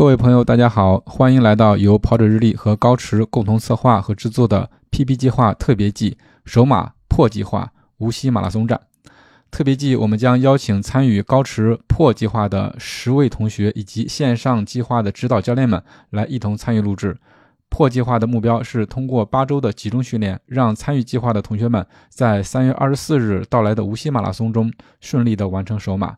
[0.00, 8.80] 各位朋友，大家好，欢迎来到由跑者日历和高驰共同策划和制作的 PP 计划特别季首马破计划无锡马拉松站。
[9.50, 17.18] 特别季，我们将邀请参与高驰破计划的十位同学以及线上计划的指导教练们来一同参与录制。
[17.68, 24.72] 破计划的目标是通过八周的集中训练，让参与计划的同学们在三月二十四日到来的无锡马拉松中
[25.02, 26.16] 顺利的完成首马。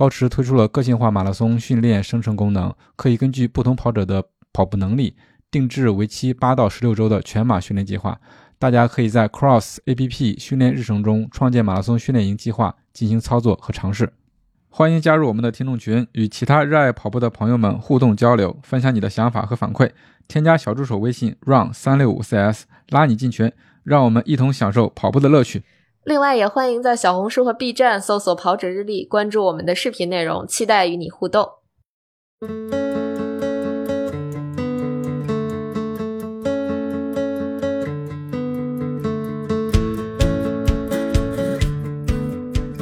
[0.00, 5.14] 高驰推出了个性化马拉松训练生成功能，可以根据不同跑者的跑步能力，
[5.50, 8.18] 定制为期八到十六周的全马训练计划。
[8.58, 14.10] 大家可以在 Cross APP 训练日程中创建马拉松训练营计划进行操作和尝试。
[14.70, 19.90] 欢迎加入我们的听众群，与其他热爱跑步的朋友们互动交流，分享你的想法和反馈。
[20.26, 23.52] 添加小助手微信 run 三六五 cs，拉你进群，
[23.84, 25.62] 让我们一同享受跑步的乐趣。
[26.02, 31.46] 另外，也欢迎在小红书和 B 站搜索“跑者日历”，关注我们的视频内容，期待与你互动。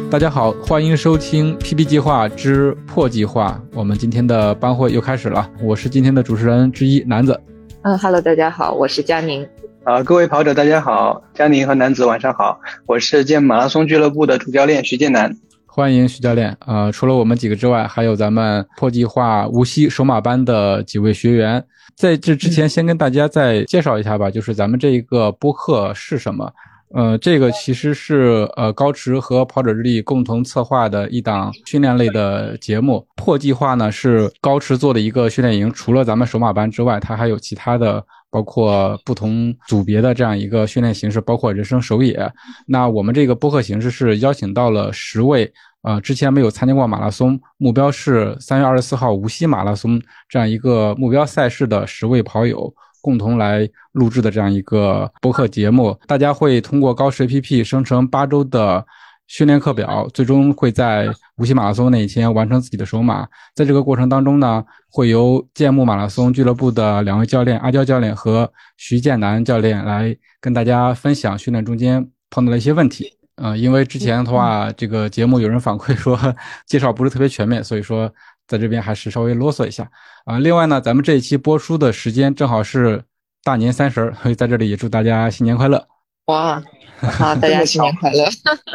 [0.09, 3.61] 大家好，欢迎收听 PP 计划之破计划。
[3.75, 7.39] 我们今天的班会又开始了，我是今天的主持人之一南子。
[7.83, 9.45] 嗯哈喽，大家好，我是佳宁。
[9.89, 15.35] 啊，各位跑者大家好，佳宁和南子晚上好，我是健马拉松俱乐部的主教练徐建南。
[15.65, 16.55] 欢迎徐教练。
[16.67, 21.65] 呃，除了我们几个之外，还有咱们破计划无锡首马班的几位学员。
[21.97, 26.53] 在这之前，先跟大家再介绍一下吧，就是咱们这一个播客是什么。
[26.95, 33.07] 呃，这个其实是呃高驰和跑者日历共同策划的一档训练类的节目。
[33.17, 42.31] 破计划呢是高驰做的一个训练营，除了咱们首马班之外，它还有其他的，包括不同组别的这样一个训练形式，包括人生首野。
[42.67, 52.75] 那我们这个播客形式是邀请到了十位呃之前没有参加过马拉松，目标是三月二十四号无锡马拉松这样一个目标赛事的十位跑友。
[53.01, 58.85] 共同来录制的这样一个播客节目，大家会通过高驰 APP 生成八周的
[59.29, 63.25] 训练课表，最终会在无锡马拉松那一天完成自己的首马。
[63.55, 73.17] 在这个过程当中呢，会由建木马拉松俱乐部的两位教练阿娇教练和徐建南教练来跟大家分享训练中间碰到的一些问题。
[73.37, 76.19] 呃，因为之前的话，这个节目有人反馈说
[76.67, 78.13] 介绍不是特别全面，所以说。
[78.49, 79.87] 在这边还是稍微啰嗦一下
[80.25, 80.39] 啊。
[80.39, 83.05] 另外呢，咱们这一期播出的时间正好是
[83.45, 85.87] 大年三十，所以在这里也祝大家新年快乐。
[86.29, 86.63] 哇，
[87.01, 88.25] 好，大家新年快乐。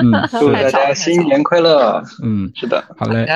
[0.02, 2.04] 嗯，祝大家新年快乐。
[2.24, 3.28] 嗯，是的，好嘞。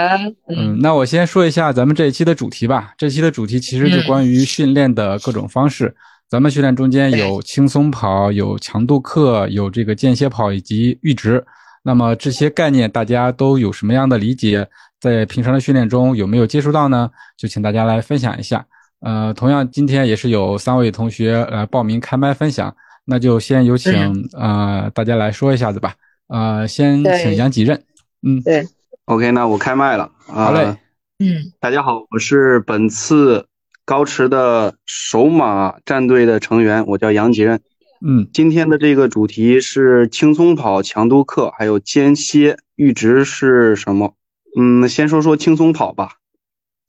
[0.50, 2.94] 嗯，那我先说一下咱们这一期的主题吧。
[2.98, 5.96] 这期的主题其实就关于训练的各种方式。
[6.28, 11.46] 咱们训练中间有轻松跑，有强度课，有这个间歇跑以及阈值。
[11.84, 14.68] 那么这些概念大家都有什么样的理解？
[15.00, 17.08] 在平常的训练中有没有接触到呢？
[17.38, 18.66] 就请大家来分享一下。
[19.02, 22.76] 呃，同样今天也是有三位同学来报名开麦分享，
[23.10, 25.96] 那就先有请呃大家来说一下子吧。
[26.28, 27.82] 呃，先请杨吉任。
[28.22, 28.68] 嗯，对。
[29.06, 30.12] OK，那我开麦了。
[30.26, 30.78] 好嘞。
[31.20, 33.48] 嗯，大家好，我是本次
[33.86, 37.62] 高驰的首马战队的成员，我叫杨吉任。
[38.06, 44.16] 嗯，今天的这个主题是轻松跑强度课，还有间歇阈值是什么？
[44.60, 46.16] 嗯，先说说轻松跑吧。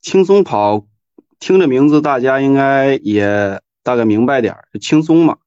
[0.01, 0.85] 轻松跑，
[1.39, 5.37] 听着名字，大家应该也大概明白点儿，就轻松嘛。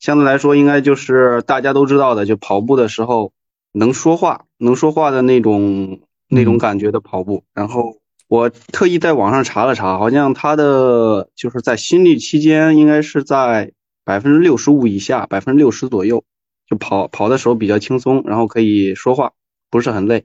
[0.00, 3.32] 相对来说，应该就是大家都知道的，就跑步的时候
[3.70, 7.44] 能说话、能说话的那种那种感觉的跑步。
[7.52, 13.72] 然后我特意在网上查了查，好像他的就是在心率期间应该是在
[14.02, 16.24] 百分之六十五以下，百分之六十左右，
[16.66, 19.32] 就跑跑的时候比较轻松，然后可以说话，
[19.70, 20.24] 不是很累。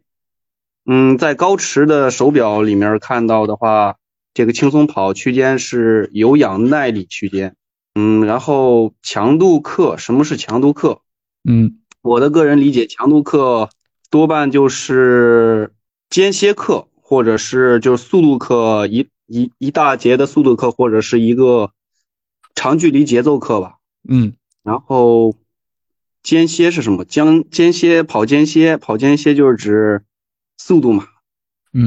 [0.85, 3.97] 嗯，在高驰的手表里面看到的话，
[4.34, 7.56] 这个轻松跑区间是有氧耐力区间。
[7.96, 11.02] 嗯，然后强度课，什么是强度课？
[11.44, 13.70] 嗯，我的个人理解，强度课
[14.12, 15.74] 多半就是
[16.10, 21.72] 间歇课，或者是就是速度课，一一一大节的速度课，或者是一个
[22.53, 23.78] 长距离节奏课吧。
[24.08, 25.34] 嗯，然后
[26.22, 27.03] 间歇是什么？
[27.06, 30.03] 将间歇跑间歇，跑间歇就是指。
[30.58, 31.06] 速度嘛，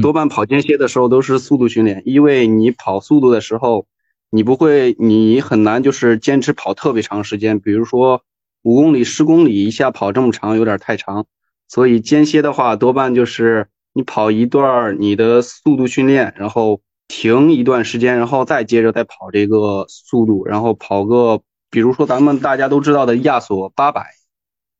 [0.03, 3.87] 多半跑间歇的时候都是速度训练，因为你跑速度的时候，
[4.29, 7.59] 你不会，你很难就是坚持跑特别长时间。
[7.59, 8.23] 比如说
[8.61, 11.25] 五公里、十公里一下跑这么长，有点太长。
[11.67, 24.07] 所以间歇的话，多半就是你跑一段你的速度训练，然后停一段时间，然后再接着再跑这个速度，然后跑个，比如说咱们大家都知道的亚索八百，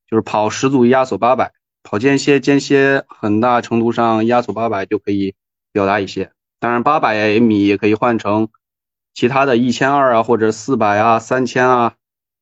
[0.10, 1.52] 就是跑十组亚索八百。
[1.82, 5.34] 跑间歇，间歇很大程度上压缩八百就可以
[5.72, 6.30] 表达一些。
[6.60, 8.50] 当然八百米也可以换成
[9.20, 11.96] 其他的一千二啊，或者四百啊、三千啊。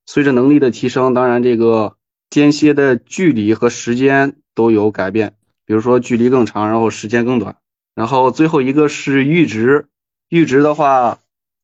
[0.06, 1.95] 随着能力的提升，当然这个
[2.29, 5.33] 间歇的距离和时间都有改变，
[5.65, 7.56] 比如说距离更长，然后时间更短。
[7.95, 9.88] 然后最后一个是阈值，
[10.29, 11.18] 阈值的话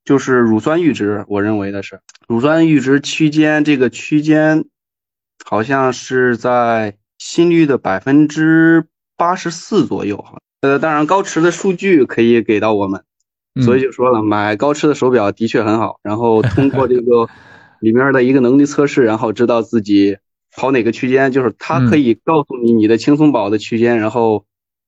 [0.04, 4.66] 就是乳酸阈值，我认为的是乳酸阈值区间，这个区间
[5.46, 10.40] 好像是在心率的百分之八十四左右哈。
[10.62, 13.04] 呃，当然高驰的数据可以给到我们，
[13.62, 16.00] 所以就说了，买高驰的手表的确很好。
[16.02, 17.28] 然后通过这个
[17.82, 20.18] 里面的一个能力测试，然后知道自己
[20.56, 24.46] 跑哪个区间，就是它可以告诉你你的轻松跑的区间，然后。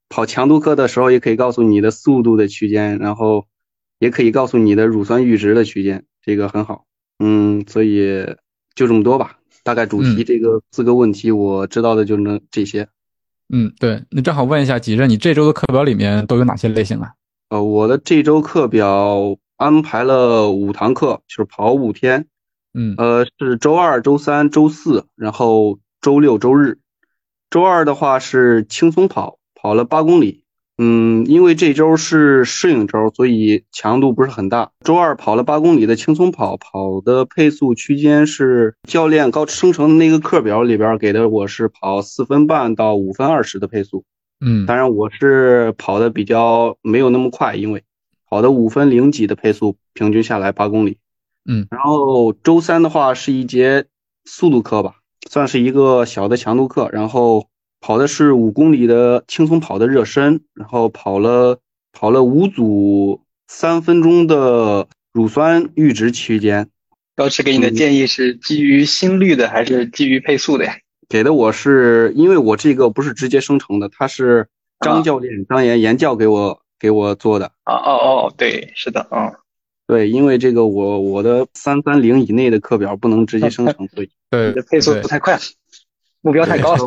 [0.08, 3.48] 跑强度课的时候，也可以告诉你的速度的区间，然后
[3.98, 6.86] 也可以告诉你的乳酸阈值的区间，这个很好。
[7.18, 8.24] 嗯，所以
[8.76, 9.40] 就这么多吧。
[9.64, 12.88] 大概主题这个四个问题，我知道的就能这些。
[13.50, 17.14] 嗯，对，那正好问一下几任，你这周的课表里面都有哪些类型啊？
[17.50, 22.27] 呃，我的这周课表安排了五堂课，就是跑五天。
[22.74, 26.80] 嗯，呃，是周二、周三、周四，然后周六、周日。
[27.50, 29.39] 周二的话是轻松跑。
[29.57, 30.44] 跑了八公里，
[30.77, 34.69] 嗯，因为这周是适应周，所以强度不是很大。
[34.81, 44.06] 周二跑了八公里的轻松跑，跑的配速区间是教练高生成的那个课表里边给的，我是跑四分半到五分二十的配速，
[44.40, 47.84] 嗯，当然我是跑的比较没有那么快，因为
[48.30, 50.98] 跑的五分零几的配速，平均下来八公里，
[51.46, 53.86] 嗯，然后周三的话是一节
[54.26, 54.96] 速度课吧，
[55.30, 57.48] 算是一个小的强度课，然后。
[57.82, 61.60] 跑的是五公里的轻松跑的热身，然后跑了
[61.92, 66.68] 跑了五组三分钟的乳酸阈值区间。
[67.16, 70.74] 高驰给你的建议是基于心率的还是基于配速的呀？
[71.07, 74.48] 给的我是因为我这个不是直接生成的，他是
[74.80, 77.48] 张教练张岩岩教给我给我做的。
[77.66, 77.92] 哦哦
[78.28, 79.34] 哦，对，是的，嗯，
[79.88, 85.40] 对，因为这个我我的三三零以内的课表不能直接生成，所以对，你的配速不太快，
[86.22, 86.86] 目标太高了。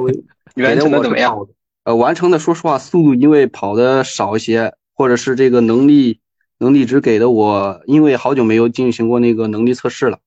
[0.57, 1.47] 完成的怎么样？
[1.85, 6.21] 呃，完成的说实话，速度因为跑的少一些，或者是这个能力
[6.59, 10.19] 能力值给的我，因为好久没有进行过那个能力测试了，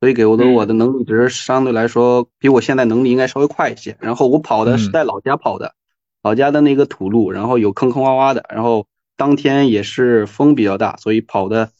[0.00, 3.96] 所以给我的我的能力值相对来说比我现在能力应该稍微快一些。
[4.00, 5.74] 然后我跑的是在老家跑的，
[6.22, 8.86] 老家的那个土路，然后有坑坑洼洼的，然后
[9.16, 11.70] 当天也是风比较大，所以跑的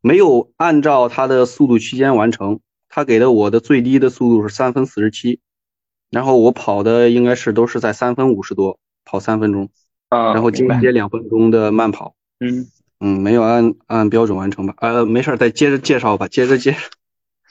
[0.00, 2.60] 没有按照他的速度区间完成。
[2.88, 5.40] 他给的我的最低的速度是三分四十七。
[6.10, 9.68] 然后我跑的应该是都是在三分五十多，跑三分钟，
[10.08, 12.66] 啊，然后间歇两分钟的慢跑，嗯
[12.98, 14.74] 嗯，没有按按标准完成吧？
[14.78, 16.74] 呃，没事，再接着介绍吧，接着接，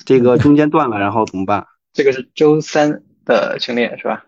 [0.06, 1.68] 这个中间断了，然后怎么办？
[1.94, 4.26] 这个是周三的训练是吧？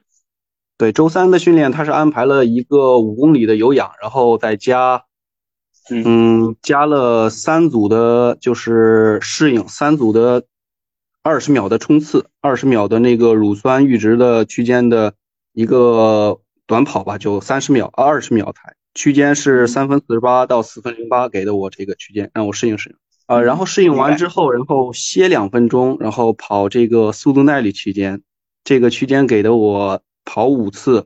[0.77, 5.03] 对，周三的训练他是安排了一个五公里的有氧，然后再加，
[5.89, 10.45] 嗯，加了三组的，就是适应三组的。
[11.21, 15.13] 二十秒的冲刺，二十秒的那个乳酸阈值的区间的
[15.51, 22.95] 一个短跑吧，就三十秒，二十秒才，区间是三分四十八到四分零八给的我这个区间，让我适应适应。
[23.29, 28.23] 啊，然后适应完之后，然后歇两分钟，然后跑这个速度耐力区间，
[28.63, 31.05] 这个区间给的我跑五次，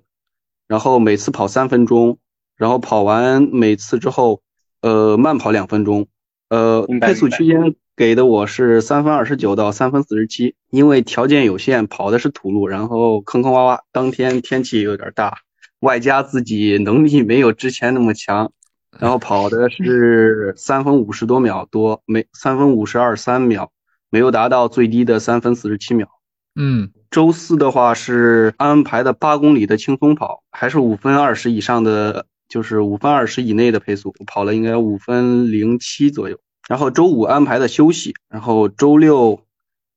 [0.65, 2.19] 然后每次跑三分钟，
[2.55, 4.41] 然后跑完每次之后，
[4.79, 6.07] 呃，慢跑两分钟，
[6.47, 7.75] 呃，配速区间。
[7.95, 15.39] 给的我是三分二十九到三分四十七，因为条件有限，跑的是土路，然后坑坑洼洼，当天天气有点大，
[15.81, 18.53] 外加自己能力没有之前那么强，
[18.99, 23.71] 然后跑的是三分五十多秒多，没三分五十二三秒，
[24.09, 26.07] 没有达到最低的三分四十七秒。
[26.55, 36.37] 嗯，周四的话是安排的八公里的轻松跑，还是五分二十以上的，就是五分二十以内的配速，跑了应该五分零七左右。
[36.67, 39.41] 然后周五安排的休息，然后周六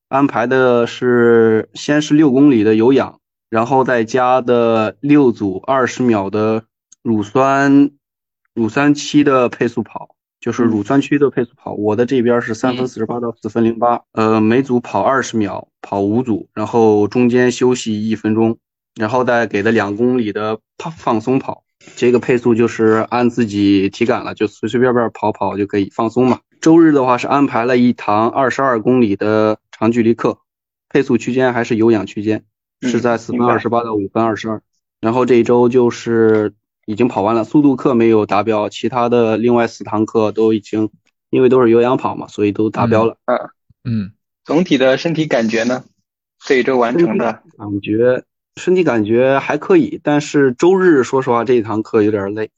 [0.08, 6.64] 安排的是先是六公里的有氧，然后再加的六组二十秒的
[7.02, 7.90] 乳酸
[8.56, 11.74] 乳酸期的配速跑，就是乳酸区的配速跑。
[11.74, 18.56] 我的这边是三分四十八到四分零八，呃，每组跑二十秒，跑五组，然后中间休息一分钟，
[18.94, 21.64] 然后再给的两公里的放放松跑，
[21.96, 26.40] 这个配速就是按自己体感了，就随随便便跑跑就可以放松嘛。
[26.62, 30.38] 周日的话是安排了一堂二十二公里的长距离课，
[30.88, 32.44] 配速区间还是有氧区间，
[32.80, 34.62] 是在四分二十八到五分二十二。
[34.98, 36.54] 然后这一周就是
[36.86, 40.88] 已经跑完了，速度课没有达标，其他的另外四堂课都已经，
[41.28, 43.18] 因为都是有氧跑嘛，所以都达标了。
[43.26, 43.36] 嗯
[43.84, 44.12] 嗯，
[44.44, 45.84] 总体的身体感觉呢？
[46.44, 48.24] 这一周完成的感觉，
[48.56, 52.50] 身体感觉还可以，但是周日说实话这一堂课有点累，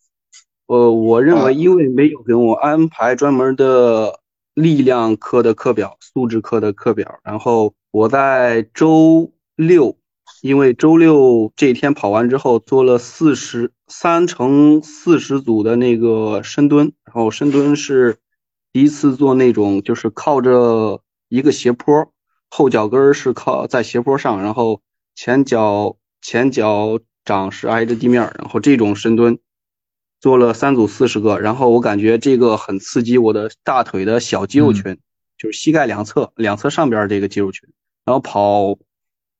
[0.66, 4.20] 呃，我认啊为因为没有给我安排专门的
[4.54, 9.96] 力量课的课表、素质课的课表，然后我在周六，
[10.42, 18.18] 因为周六这一天跑完之后做了四十三乘四十组的那个深蹲，然后深蹲是
[18.72, 22.12] 第一次做那种就是靠着一个斜坡，
[22.50, 24.82] 后脚跟是靠在斜坡上，然后
[25.14, 29.38] 前脚前脚掌是挨着地面，然后这种深蹲。
[30.20, 34.98] 做了三组四十个，然后我感觉这个很刺激我的大腿的小肌肉群，
[35.38, 37.68] 就是膝盖两侧两侧上边这个肌肉群。
[38.04, 38.76] 然后跑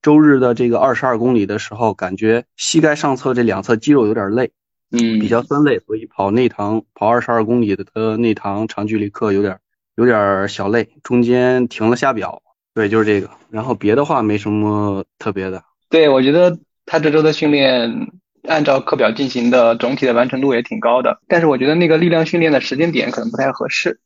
[0.02, 4.52] 周日的这个二十二公里的时候，感觉膝盖上侧这两侧肌肉有点累，
[4.90, 9.59] 嗯，比较酸累，所以跑那堂跑二十二公里的的那堂长距离课有点
[9.97, 12.43] 有点小累，中间停了下表。
[12.75, 13.28] 对，就是这个。
[13.50, 15.64] 然后别的话没什么特别的。
[15.90, 18.12] 对，我觉得他这周的训练
[18.45, 23.99] 按照课表进行的总体的完成度也挺高的，但是我觉得那个力量训练的时间点可能不太合适，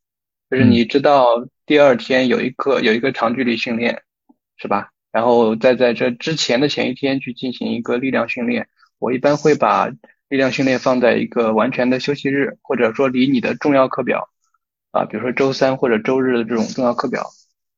[0.48, 4.02] 就是你知道第二天有一个有一个长距离训练，
[4.56, 4.91] 是吧？
[5.12, 9.88] 然后再在这之前的前一天去进行一个力量训练，我一般会把
[10.28, 14.30] 力量训练放在一个完全的休息日，或者说离你的重要课表
[14.90, 17.26] 啊，比如说周三或者周日的这种重要课表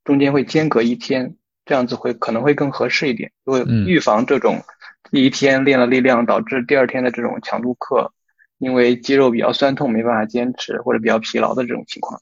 [0.04, 4.62] 中间会间隔一天，这样子会可能会更合适一点，就会嗯预防这种
[5.10, 8.12] 第一天练了力量导致第二天的这种强度课，
[8.58, 12.20] 因为肌肉比较酸痛没办法坚持或者比较疲劳的这种情况。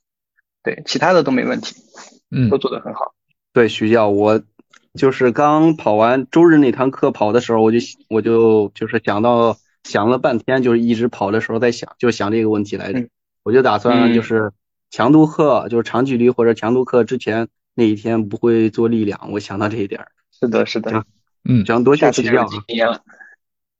[0.63, 1.75] 对，其他的都没问题，
[2.31, 3.15] 嗯都做得很好。
[3.53, 4.43] 对，徐教，我
[4.99, 12.99] 就是刚跑完周日那堂课跑的时候，我就我就就是想到想了半天，就是一直跑的时候在想，就想这个问题来着。
[13.01, 13.09] 嗯
[13.45, 14.53] 我就打算嗯就是
[14.89, 20.07] 强度课，就是长距离或者强度课之前那一天不会做力量，我想到这一点儿。
[20.39, 21.05] 是的，是的行，
[21.49, 22.63] 嗯，行，多下次就有徐教啊。
[22.69, 23.01] 经验了。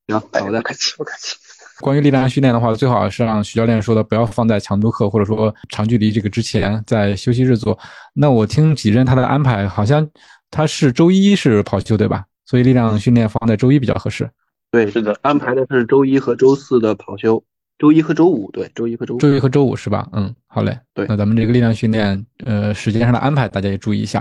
[0.09, 0.67] 行，哎，好的不。
[0.67, 1.37] 客气，不客气。
[1.81, 7.79] 关于力量训练的话，最好是让徐教练说的，不要放在强度课或者说长距离这个之前，在休息日做。
[8.15, 10.05] 那我听几任他的安排，好像
[10.53, 12.25] 他是周一是跑休对吧？
[12.45, 14.31] 所以力量训练放在周一比较合适。
[14.71, 17.43] 对，是的，安排的是周一和周四的跑休，
[17.79, 19.19] 周一和周五，对，周一和周五。
[19.19, 20.07] 周一和周五是吧？
[20.13, 20.79] 嗯，好嘞。
[20.95, 24.21] 对那咱们这个力量训练，呃，时间上的安排大家也注意一下。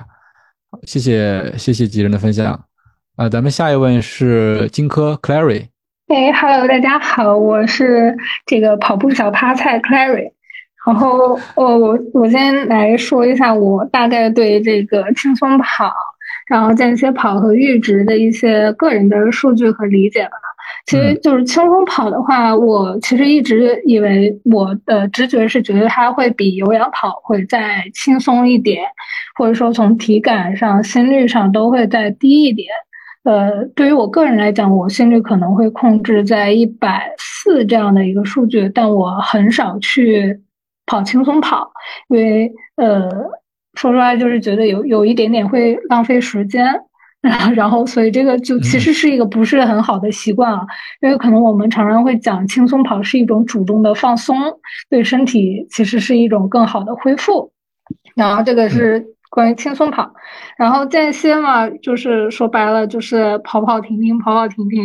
[0.72, 2.60] 好谢谢谢谢几人的分享。
[3.18, 5.68] 啊、咱们下一位是金科 Clary。
[6.08, 10.32] 哎，Hello，大家好，我是这个跑步小趴菜 Clary。
[10.88, 15.94] 然后，呃，我我先来说一下我大概对这个轻松跑，
[16.52, 20.32] 然后间歇跑和阈值的一些个人的数据和理解吧。
[20.86, 28.84] 其实就是轻松跑的话，我其实一直以为我的直觉是觉得它会比有氧跑会再轻松一点，
[29.36, 32.68] 或者说从体感上、心率上都会再低一点。
[33.24, 40.42] 呃，对于我个人来讲，我心率可能会控制在一百四这样的一个数据，但我很少去
[40.86, 41.72] 跑轻松跑，
[42.10, 43.10] 因为呃，
[43.76, 46.66] 说出来就是觉得有有一点点会浪费时间，
[47.22, 50.66] 然后然后所以这个就其实是一个不是很好的习惯啊，
[51.02, 54.36] 因为可能我们常常会讲轻松跑是一种主动的放松，
[54.90, 57.52] 对身体其实是一种更好的恢复，
[58.16, 60.12] 然后这个是关于轻松跑。
[60.58, 64.82] 然后间歇嘛，就是说白了就是跑跑停停，跑跑停停，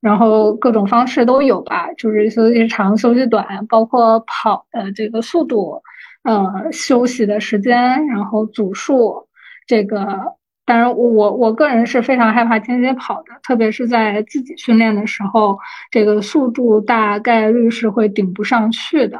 [0.00, 5.80] 然后各种方式都有吧，就是休息长、休息短，包括跑的这个速度，
[6.22, 9.26] 呃，休息的时间，然后组数，
[9.66, 10.36] 这个。
[10.66, 15.58] 当然我，我我个人是非常害怕间歇跑的，特别是在自己训练的时候，
[15.90, 19.18] 这个速度大概率是会顶不上去的。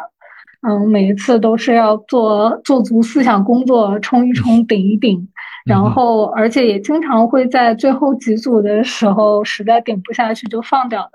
[0.62, 5.26] 嗯，每一次都是要做做足思想工作，冲一冲，顶一顶，
[5.66, 11.11] 然后而且也经常会在最后几组的时候实在顶不下去就放掉的。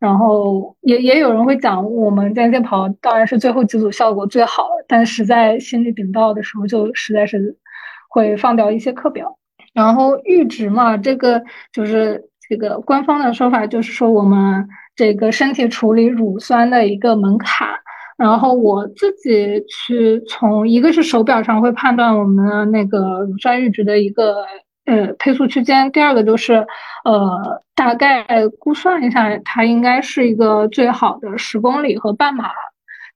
[0.00, 7.54] 然后也也有人会讲，我们间歇跑当然是最后几组效果最好，但实在心率顶到的时候，就实在是
[8.08, 9.36] 会放掉一些课表。
[9.74, 11.40] 然后阈值嘛，这个
[11.72, 14.66] 就是这个官方的说法，就是说我们
[14.96, 17.68] 这个身体处理乳酸的一个门槛。
[18.16, 24.44] 然后我自己去从一个是手表上会判断我们的那个乳酸阈值的一个
[24.90, 26.66] 呃配速区间，第二个就是
[27.04, 28.26] 呃大概
[28.58, 32.50] 估算一下，它应该是一个最好的十公里和半马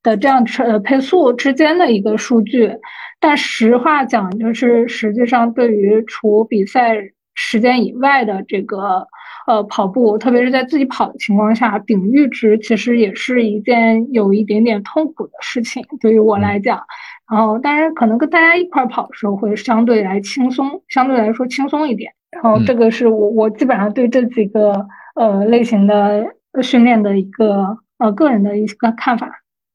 [0.02, 2.72] 的这样呃配速之间的一个数据。
[3.20, 6.94] 但实话讲，就是实际上对于除比赛
[7.34, 9.06] 时间以外的这个
[9.46, 16.84] 呃跑步，特别是在自己跑的情况下，顶阈值其实也是一件有一点点痛苦的事情，对于我来讲。
[17.30, 22.12] 然后当然可能跟大家一块跑的时候会相对来轻松，相对来说轻松一点。
[22.30, 26.24] 然后这个是我我基本上对这几个呃类型的
[26.62, 29.28] 训练的一个呃个人的一个看法。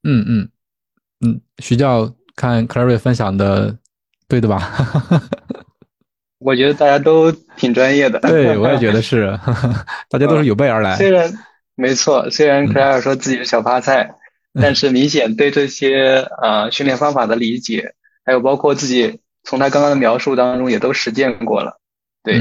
[0.03, 0.49] 嗯嗯
[1.25, 3.77] 嗯，徐教看 Clary 分享的
[4.27, 4.59] 对的吧？
[6.39, 8.19] 我觉得大家都挺专业的。
[8.19, 9.37] 对，我也觉得是，
[10.09, 10.95] 大家都是有备而来。
[10.95, 11.29] 虽然
[11.75, 14.15] 没错，虽然 Clary 说自己是小趴菜，
[14.61, 17.93] 但是明显对这些呃训练方法的理解，
[18.25, 21.79] 还有包括自己从他刚刚的描述当中也都实践过了。
[22.23, 22.39] 对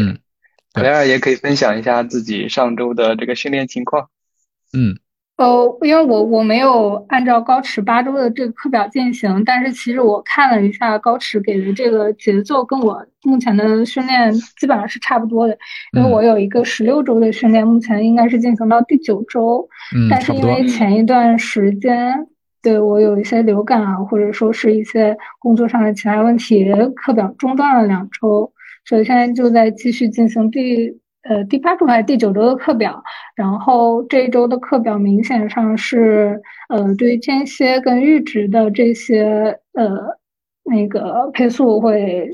[0.72, 4.10] ，Clary 也可以分享一下自己上周的这个训练情况。
[4.72, 4.98] 嗯。
[5.38, 15.56] 呃，因为我我没有按照高驰八周的这个课表进行，但是其实我看了一下高驰给的这个节奏，跟我目前的训练基本上是差不多的。
[15.96, 19.68] 因为我有一个十六周的训练，目前应该是进行到第九周，
[20.10, 22.26] 但是因为前一段时间
[22.60, 26.66] 对我有一些流感啊，或者说是一些工作上的其他问题，
[26.96, 28.52] 课表中断了两周，
[28.84, 30.98] 所以现在就在继续进行第。
[31.28, 33.02] 呃，第八周还是第九周的课表，
[33.36, 40.16] 然后这一周的课表明显上是，呃，对于间歇跟阈值的这些呃
[40.64, 42.30] 那个配速会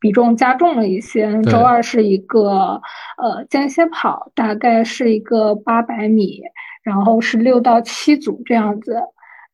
[0.00, 1.42] 比重加重了一些。
[1.42, 2.80] 周二是一个
[3.18, 6.40] 呃间歇跑，大概是一个八百米，
[6.82, 8.96] 然后是六到七组这样子，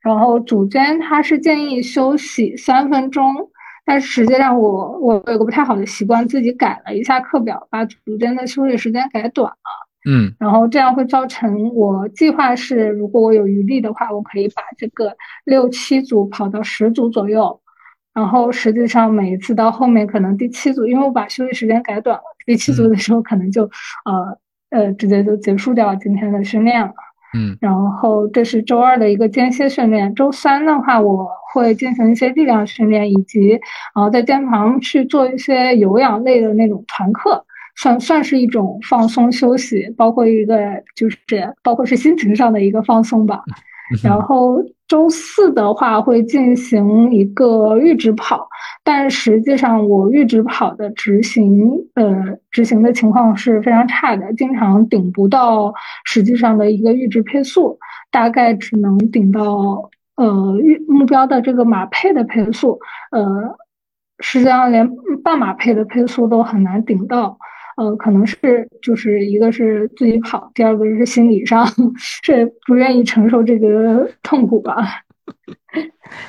[0.01, 3.51] 然后组间他是建议休息三分钟。
[3.85, 9.57] 但是实际上，我我有个不太好的习惯，自己改了一下课表，把组间的休息时间改短了。
[10.07, 17.61] 嗯，然后这样会造成我计划是，如果我有余力的话，我可以把这个六七组跑到十组左右。
[18.13, 23.65] 然后实际上每一次到后面，可能第七组，因为我把休息时间改短了，第七组的时候可能就
[24.05, 24.39] 呃
[24.71, 26.93] 呃直接就结束掉今天的训练了。
[27.37, 30.15] 嗯，然后这是周二的一个间歇训练。
[30.15, 33.51] 周三的话，我会进行一些力量训练，以及
[33.95, 37.45] 然后在健身房去做一些有氧类的那种团课，
[37.77, 40.59] 算算是一种放松休息，包括一个
[40.97, 41.19] 就是
[41.63, 43.41] 包括是心情上的一个放松吧。
[44.03, 44.57] 然后
[44.89, 48.49] 周四的话会进行一个阈值跑，
[48.83, 55.73] 但实际上我阈值跑的执行，呃，执行的情况是非常差的，经常顶不到
[56.05, 57.79] 实际上的一个阈值配速，
[58.11, 60.57] 大概只能顶到呃
[60.89, 62.79] 目标的这个马配的配速，
[63.11, 63.57] 呃，
[64.21, 64.89] 实际上连
[65.23, 67.39] 半马配的配速都很难顶到。
[67.77, 71.67] 呃，可能是就是一个是自己跑，第二个是心理上
[71.99, 75.03] 是不愿意承受这个 痛苦吧。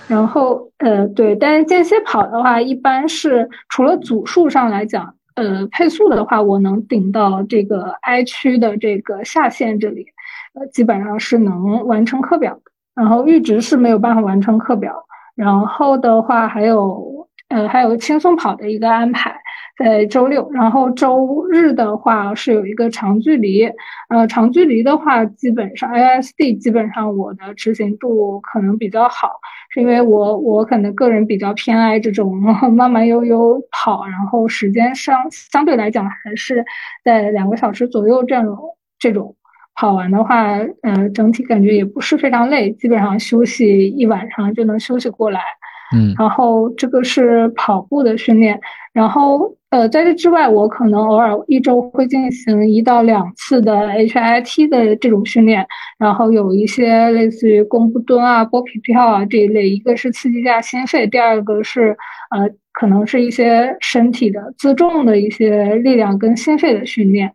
[0.07, 10.07] 然后呃，对，但是间歇跑的话，一般是除了组数上来讲，呃，配速的话，我能顶到这个 I 区的这个下限这里，
[10.55, 12.61] 呃，基本上是能完成课表的。
[12.95, 14.93] 然后阈值是没有办法完成课表。
[15.35, 19.35] 然后的话，还有呃，还有轻松跑的一个安排。
[19.77, 23.69] 在周六，然后周日的话是有一个长距离，
[24.07, 29.31] 呃，长距离的话，基本上 ASD 基本上我的执行度可能比较好，
[29.69, 32.37] 是因为我我可能个人比较偏爱这种
[32.71, 36.63] 慢慢悠悠跑，然后时间上相对来讲还是
[37.03, 38.57] 在两个小时左右这种
[38.97, 39.35] 这种
[39.75, 45.41] 跑完的话，呃，整体感觉也不是非常累，基本上休息一晚上就能休息过来。
[45.95, 48.59] 嗯，然后这个是跑步的训练，
[48.91, 55.63] 然后呃，在这之外，我可能偶尔一周会进行一到两次的 HIT 的这种训练，
[55.99, 61.95] 然后有一些类似于弓步蹲啊、波比跳啊这一类，一个是刺激一下心肺，第二个是
[62.31, 67.31] 呃，可能是一些身体的自重的一些力量跟心肺的训练，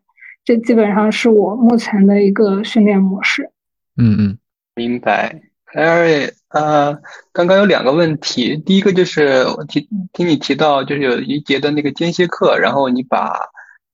[0.50, 3.52] 这基本上是我目前的一个训练模式。
[3.96, 4.38] 嗯嗯，
[4.74, 5.42] 明白。
[5.72, 6.98] Harry，呃，
[7.32, 13.32] 刚刚有两个问题，第一个就是我提听你提到，就是有一节的那个间歇课，然后你把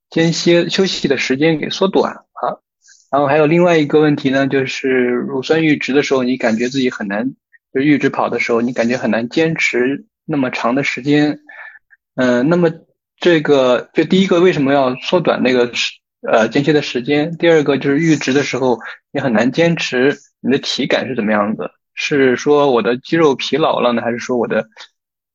[0.09, 2.63] 间歇休息的时间给缩短了，
[3.11, 7.35] 然后还有另外一个问题呢，就是乳酸阈值的时候，你感觉自己很难，
[7.75, 11.41] 就阈值跑的时候，你感觉很难坚持那么长的时间，
[12.15, 12.71] 嗯，那么
[13.19, 15.93] 这个就第一个为什么要缩短那个时
[16.31, 17.37] 呃间歇的时间？
[17.37, 18.79] 第二个就是阈值的时候
[19.13, 20.17] 你很难坚持。
[20.41, 21.71] 你的体感是怎么样子？
[21.95, 24.69] 是说我的肌肉疲劳了呢，还是说我的，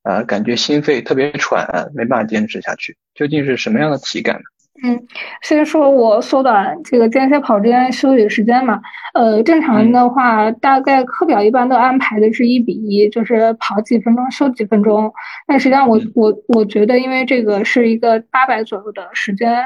[0.04, 2.96] 呃，感觉心肺特别喘，没办法坚持下去？
[3.16, 4.42] 究竟是什么样的体感呢？
[4.84, 5.00] 嗯，
[5.44, 8.82] 先说我缩短这个间歇跑之间休息时间嘛。
[9.14, 15.14] 呃，正常的话，大概课表一般都安排的是一比一，就是跑几分钟休几分钟。
[15.46, 19.64] 但实际上，我我我觉得，因为这个是一个八百左右的时间，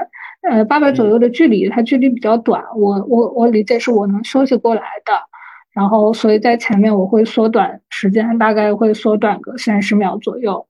[0.49, 5.13] 呃，八百左右的距离，它距离比较短，我我我理解是我能休息过来的。
[5.73, 10.65] 然后，所以在前面我会缩短时间，大概会缩短个三十秒左右。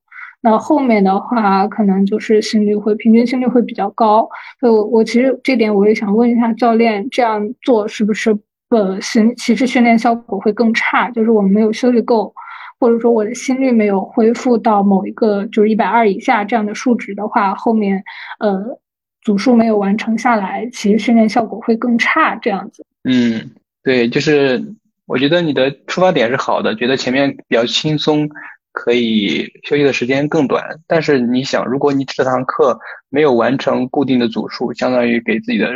[0.48, 4.28] 那后面的话，可能就是心率会平均心率会比较高。
[4.60, 8.30] 所以，我我其实这点我也想问一下教练，这样做是不是
[8.68, 12.32] 呃心其实训练效果会更差，就是我们没有休息够，
[12.78, 18.04] 或者说我的心率没有恢复到某一个就是一百二以下这样的数值的话，后面
[18.38, 18.78] 呃
[19.22, 22.86] 组数没有完成下来，其实训练效果会更差这样子。
[23.02, 23.50] 嗯，
[23.82, 24.64] 对，就是
[25.06, 28.28] 我觉得你的出发点是好的，觉得前面比较轻松，
[28.76, 30.80] 可以休息的时间更短。
[30.86, 35.70] 但是你想，如果你这堂课没有完成固定的组数，相当于给自己的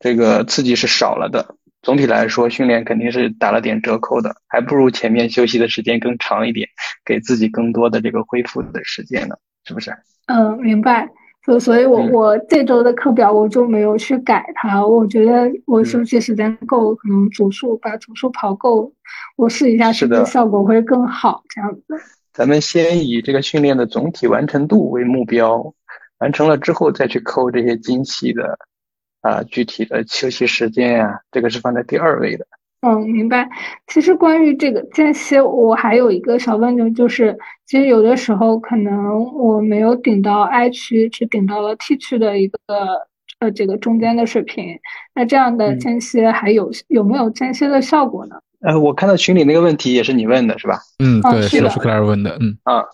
[0.00, 1.54] 这个刺激是少了的。
[1.80, 6.68] 总体来说，训练肯定是打了点折扣的，还不如前面休息的时间更长一点，
[7.04, 9.92] 给自己更多的这个恢复的时间呢，是不是？
[10.26, 11.08] 嗯，明白。
[11.44, 14.86] 所所以，我嗯我这周的课表我就没有去改它。
[14.86, 18.92] 我觉得我休息时间够，可能组数把组数跑够，
[19.36, 21.82] 我试一下是不是是的效果会更好，这样子。
[22.34, 25.74] 咱们先以这个训练的总体完成度为目标，
[26.18, 28.58] 完成了之后再去扣这些精细的
[29.22, 32.46] 啊具体的休息时间呀、这个是放在第二位的。
[32.80, 33.48] 嗯，明白。
[33.88, 37.36] 其实关于这个间歇，我还有一个小问题，就是
[37.66, 42.56] 其实有的时候可能我没有顶到 I 区，只顶到了 T 区的一个
[43.40, 44.78] 呃这个中间的水平。
[45.14, 48.36] 那这样的嗯间歇还有有没有间歇的效果呢？
[48.60, 50.78] 呃，我看到群里那个问题也是你问的是吧？
[50.98, 52.84] 嗯，对，哦是的是是克莱尔问的，嗯啊，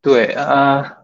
[0.00, 0.98] 对啊，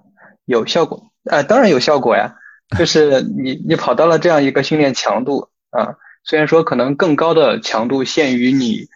[0.47, 2.37] 有效果啊，当然有效果呀。
[2.79, 8.89] 就是你你跑到了这样一个训练强度啊，虽然说可能更高的强度限于你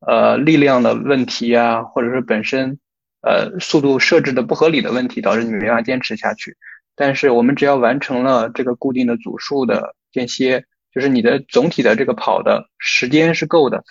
[0.00, 2.78] 呃力量的问题啊，或者是本身
[3.20, 6.56] 呃速度设置的不合理的问题，导致你没法坚持下去。
[6.94, 13.84] 但是我们只要完成了这个固定的组数的间歇，就是你的总体的这个跑的时间是够的，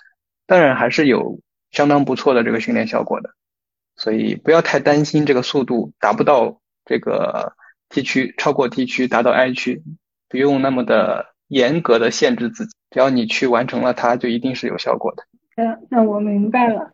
[0.45, 1.39] 当然还是有
[1.71, 3.31] 相当不错的这个训练效果的。
[3.95, 7.53] 所以不要太担心这个速度达不到这个
[7.89, 9.83] T 区，超过 T 区达到 I 区，
[10.29, 15.23] 不用那么的严格的限制自己，只要你去完成了它，就一定是有效果的。
[15.57, 16.89] 嗯，那我明白了。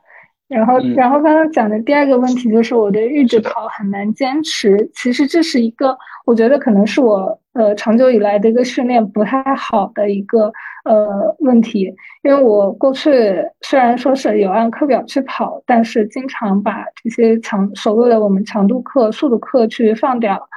[0.47, 4.89] 然后，嗯然后刚刚讲的第二个问题就是我的阈值是的跑很难坚持。
[4.95, 10.51] 其实这是一个，我觉得可能是我呃长久以来的一个训练不太好的一个
[10.85, 11.93] 呃问题，
[12.23, 13.11] 因为我过去
[13.59, 20.47] 虽然说是有按课表去跑，但是经常把这些强所谓的我们强度课、速度课去放掉，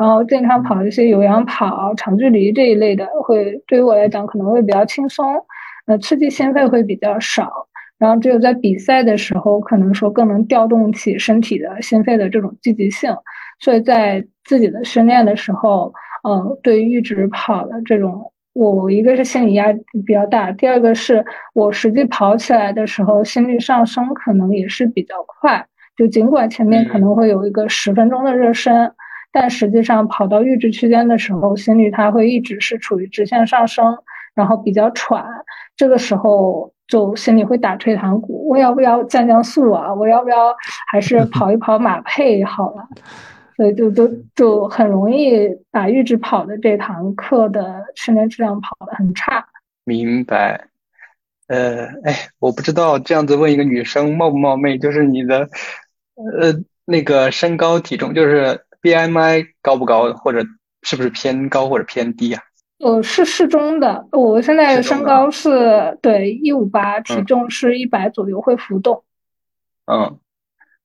[0.00, 5.36] 然后经常跑一些有氧跑、长距离这一类的，会对于我来讲可能会比较轻松，
[5.84, 7.52] 呃，刺激心肺会比较少。
[7.98, 13.14] 然后只有在比赛的时候，可能说更能调动起身体的心肺的这种积极性，
[13.58, 15.92] 所以在自己的训练的时候，
[16.24, 25.62] 呃，对于阈值跑的这种，我一个是心理压力比较大，第二个是我实际跑起来的时候，心率上升可能也是比较快，
[25.94, 28.90] 就尽管前面可能会有一个十分钟的热身，
[29.32, 33.96] 但实际上跑到阈值区间的时候，心率它会一直是处于直线上升，
[34.34, 35.24] 然后比较喘，
[35.76, 36.72] 这个时候。
[36.90, 39.94] 就心里会打退堂鼓，我要不要降降速啊？
[39.94, 40.52] 我要不要
[40.88, 42.82] 还是 跑一跑马配好了？
[43.54, 49.46] 所以就就就很容易把阈值跑的这堂课的训练质量跑得很差。
[49.84, 50.66] 明白。
[51.46, 55.48] 呃，哎，我不知道这样子问一个女生冒不冒昧，就是你的
[56.16, 56.52] 呃
[56.84, 60.44] 那个身高体重，就是 BMI 高不高，或者
[60.82, 62.42] 是不是偏高或者偏低啊？
[62.78, 64.06] 呃，是适中的。
[64.12, 69.04] 我现在的身高是对一五八，体嗯重是一百左右，会浮动。
[69.86, 70.18] 嗯，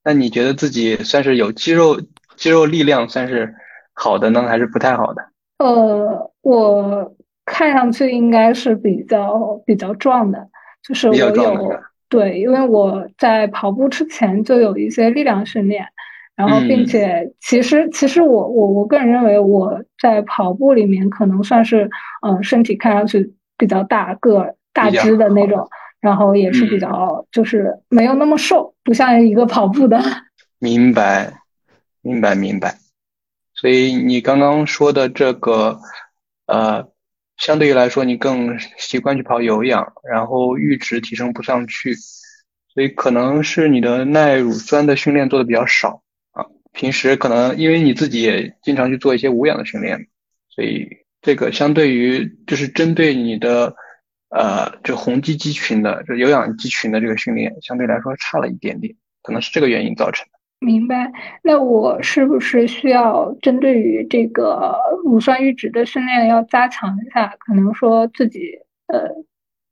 [0.03, 2.01] 那你觉得自己算是有肌肉
[2.35, 3.55] 肌肉力量算是
[3.93, 5.25] 好的呢，还是不太好的？
[5.59, 10.49] 呃，我看上去应该是比较比较壮的，
[10.85, 15.85] 就是比较我有壮的对，因为我在跑步之前就有一些力量训练，
[16.35, 21.89] 然后并嗯且其实其实我我我个人认为我在跑步里面可能算是
[22.21, 25.69] 嗯、呃身体看上去比较大个儿大只的那种，
[26.01, 30.01] 然后也是比嗯较就是没有那么瘦，不像一个跑步的。
[30.59, 31.33] 明白，
[32.01, 32.75] 明白，明白。
[33.53, 35.79] 所以你刚刚说的这个，
[36.47, 36.85] 呃，
[37.37, 41.95] 相对于来说，你更习惯去跑有氧，然后阈值提升不上去，
[42.73, 46.04] 所以可能是你的耐乳酸的训练做的比较少啊。
[46.75, 50.07] 平时可能因为你自己也经常去做一些无氧的训练，
[50.49, 50.87] 所以
[51.21, 53.73] 这个相对于就是针对你的
[54.29, 60.31] 呃这红肌肌群的这有氧肌群的这个训练，相对来说差了一点点，可能是这个原因造成的。
[60.59, 61.11] 明白，
[61.43, 67.33] 那我是不是需要针对于这个乳酸阈值的训练要加强一下？
[67.39, 68.51] 可能说自己
[68.87, 69.09] 呃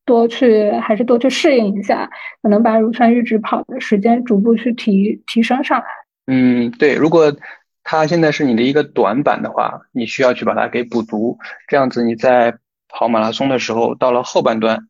[0.05, 2.09] 多去还是多去适应一下，
[2.41, 5.85] 可能把乳酸阈值跑的时间逐步去提提升上来。
[6.25, 7.35] 嗯，对，如果
[7.83, 12.57] 它现在是你的一个短板的话，你需要去把它给补足，这样子你在
[12.87, 14.87] 跑马拉松的时候，到了后半段，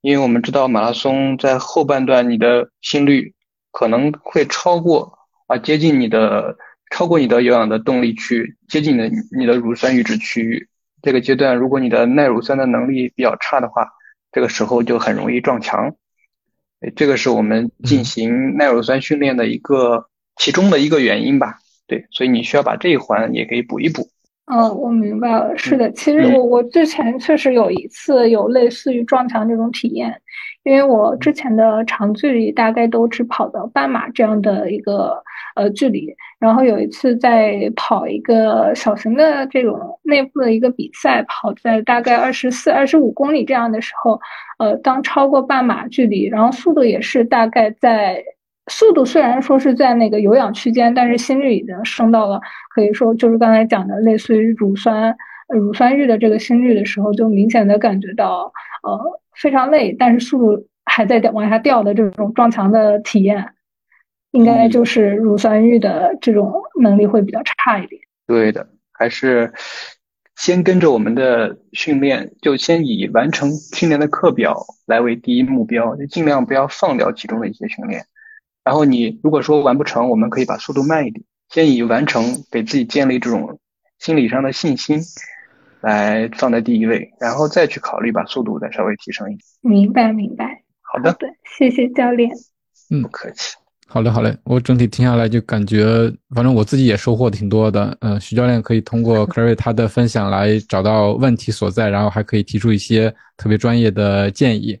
[0.00, 3.34] 因为我们知道马拉松在后半段你的心率
[3.72, 6.56] 可能会超过啊接近你的
[6.90, 10.68] 超过你的有氧的动力区，接近你的你的乳酸阈值区域。
[11.02, 13.88] 这个阶段如果你的耐乳酸的能力比较差的话，
[14.30, 15.94] 这个时候就很容易撞墙。
[16.94, 20.07] 这个是我们进行耐乳酸训练的一个
[20.38, 21.58] 其中的一个原因吧。
[21.86, 24.06] 对，所以你需要把这一环也给补一补。
[24.50, 25.56] 嗯，我明白了。
[25.56, 30.20] 是的，其实我我之前确实有一次有类似于撞墙这种体验，
[30.64, 35.22] 因为我之前的长距离大概都只跑到半马这样的一个
[35.54, 44.18] 呃距离，然后有一次在跑一个小型的这种内部的一个比赛，跑在大概二十四、二十五公里这样的时候，
[44.58, 48.22] 呃，当超过半马距离，然后速度也是大概在。
[48.68, 52.40] 速度虽然说是在那个有氧区间，但是心率已经升到了
[52.74, 55.16] 可以说就是刚才讲的类似于乳酸
[55.48, 58.52] 乳酸阈的这个心率的时候，就明显的感觉到
[58.82, 59.00] 呃
[59.34, 63.54] 非常累，但是速度还在掉往下掉的这种撞墙的体验，
[64.32, 68.02] 应该就是乳酸阈的这种能力会比较差一点。
[68.26, 69.52] 对的，还是
[70.36, 78.04] 先跟着我们的训练，就先以完成训练的课表来为第一目标，就尽量不要放掉其中的一些训练。
[78.64, 83.58] 然后你如果说完不成，我们可以把速度慢一点，先以完成给自己建立这种
[83.98, 85.00] 心理上的信心，
[85.80, 89.40] 来放在第一位，然后再去考虑把速度再稍微提升一点。
[89.62, 90.62] 明白，明白。
[90.82, 92.30] 好的，对，谢谢教练。
[92.90, 93.54] 嗯，不客气。
[93.86, 94.36] 好嘞，好嘞。
[94.44, 97.96] 我整体听下来就感觉，反正我自己也收获挺多的。
[98.00, 104.78] 嗯，徐教练可以通过 Clary 他的分享来找到问题所在，然后还可以提出一些特别专业的建议。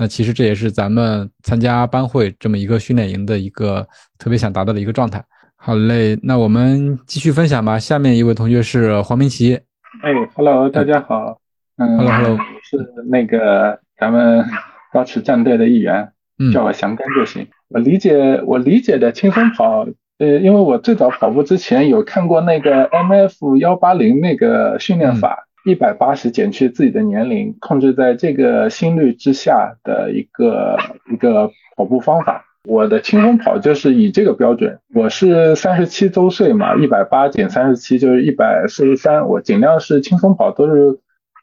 [0.00, 3.86] 那其实这也是咱们参加班会这么一个训练营的一个
[4.16, 5.22] 特别想达到的一个状态。
[5.56, 7.78] 好嘞，那我们继续分享吧。
[7.78, 9.60] 下面一位同学是黄明奇。
[10.02, 11.38] 哎，Hello，大家好。
[11.76, 12.78] 嗯，Hello，Hello，是
[13.10, 14.42] 那个咱们
[14.90, 16.10] 高驰战队的一员，
[16.50, 17.46] 叫我翔哥就行。
[17.68, 19.86] 我理解我理解的轻松跑，
[20.16, 25.46] 呃，因为我最早跑步之前有看过那个 MF 幺八零那个训练法。
[25.64, 30.76] 一百八十减去自己的年龄，控制在这个心率之下的一个
[31.12, 32.46] 一个跑步方法。
[32.68, 34.78] 我的轻松跑就是以这个标准。
[34.94, 39.26] 我是三十七周岁嘛，一百八减三十七就是一百四十三。
[39.26, 40.98] 我尽量是轻松跑，都是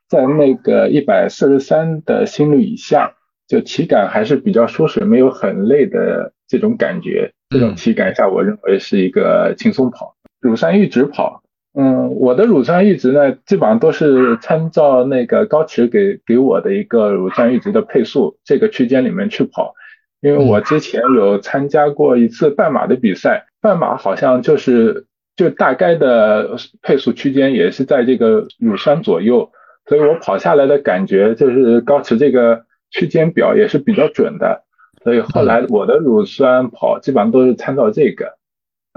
[0.07, 3.13] 在那个一百四十三的心率以下，
[3.47, 7.31] 就体感还是比较舒适，没有很累的这种感觉。
[7.49, 11.41] 这种体感下，我认为是一个轻松跑，乳酸阈值跑。
[11.79, 19.75] 嗯，我的乳酸阈值呢，基本上都是参照那个高驰给给我的一个乳酸阈值的配速这个区间里面去跑，
[20.19, 29.51] 因为我之前有参加过一次半马的比赛，半马好像就是就大概的配速区间也是在这个乳酸左右，
[29.85, 34.63] 所以我跑下来的感觉就是高驰这个区间表也是比较准的，
[35.03, 38.35] 所以后来我的乳酸跑基本上都是参照这个。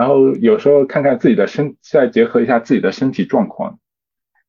[0.01, 3.79] 然后有时候看看自己的身，再结合一下自己的身体状况，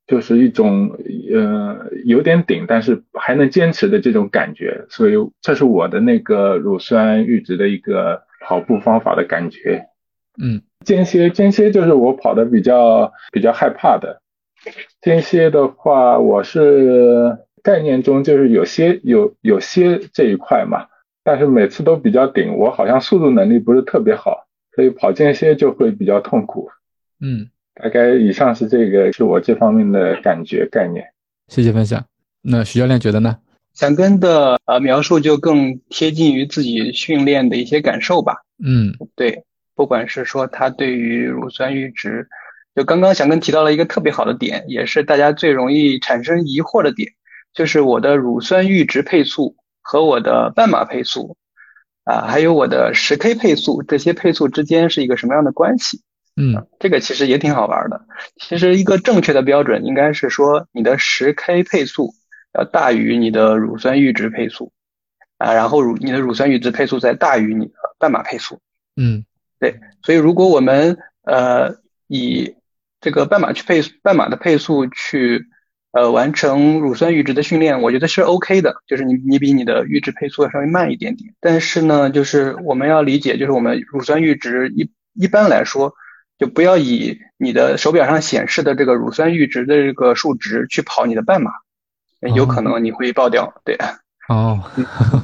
[0.07, 0.97] 就是一种
[1.33, 4.85] 呃有点顶，但是还能坚持的这种感觉。
[4.87, 9.87] 所以这是我的那个乳酸阈值的一个跑步方法的感觉。
[10.41, 14.21] 嗯，间歇间歇就是我跑的比较比较害怕的。
[15.01, 20.85] 间歇的话，我是概念中就是有些有有些这一块嘛，
[21.25, 24.47] 但是每次都比较顶，我好像速度能力不是特别好。
[24.75, 26.69] 所以跑间歇就会比较痛苦，
[27.19, 31.05] 嗯，大概以上是这个是我这方面的感觉概念。
[31.47, 32.05] 谢谢分享。
[32.41, 33.37] 那徐教练觉得呢？
[33.73, 38.35] 想跟的呃描述就更贴近于自己训练的一些感受吧。
[38.63, 39.43] 嗯，对，
[39.75, 42.27] 不管是说他对于乳酸阈值，
[42.75, 47.11] 就刚刚想跟提到了一个特别好的点，也是大家最容易产生疑惑的点，
[47.53, 51.35] 就是我的乳酸阈值配速和我的半马配速。
[52.03, 56.01] 啊，还有我的十 K 配速，这些配速之间是一个什么样的关系？
[56.35, 58.05] 嗯，这个其实也挺好玩的。
[58.37, 62.13] 其实一个正确的标准应该是说，你的十 K 配速
[62.53, 64.71] 要大于你的乳酸阈值配速
[65.37, 68.59] 啊，然后乳你的乳酸阈值配速再大于你的半马配速。
[68.95, 69.25] 嗯，
[69.59, 69.79] 对。
[70.01, 71.75] 所以如果我们呃
[72.07, 72.55] 以
[72.99, 75.45] 这个半马去配半马的配速去。
[75.91, 81.33] 呃，完成乳酸阈值的训练，我觉得是 OK 的，就是你你比你的阈值配速要稍微慢一点点。
[81.41, 85.93] 但是呢，就是我们要理解，就是我们乳酸阈值一一般来说，
[86.37, 91.51] 就不要以你的手表上显示的这个乳酸阈值的这个数值去跑你的半马，
[92.35, 93.53] 有可能你会爆掉。
[93.65, 93.77] 对，
[94.29, 94.63] 哦，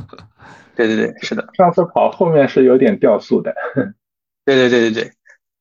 [0.75, 1.47] 对对对，是的。
[1.53, 3.56] 上次跑后面是有点掉速的。
[4.43, 5.12] 对对对对对，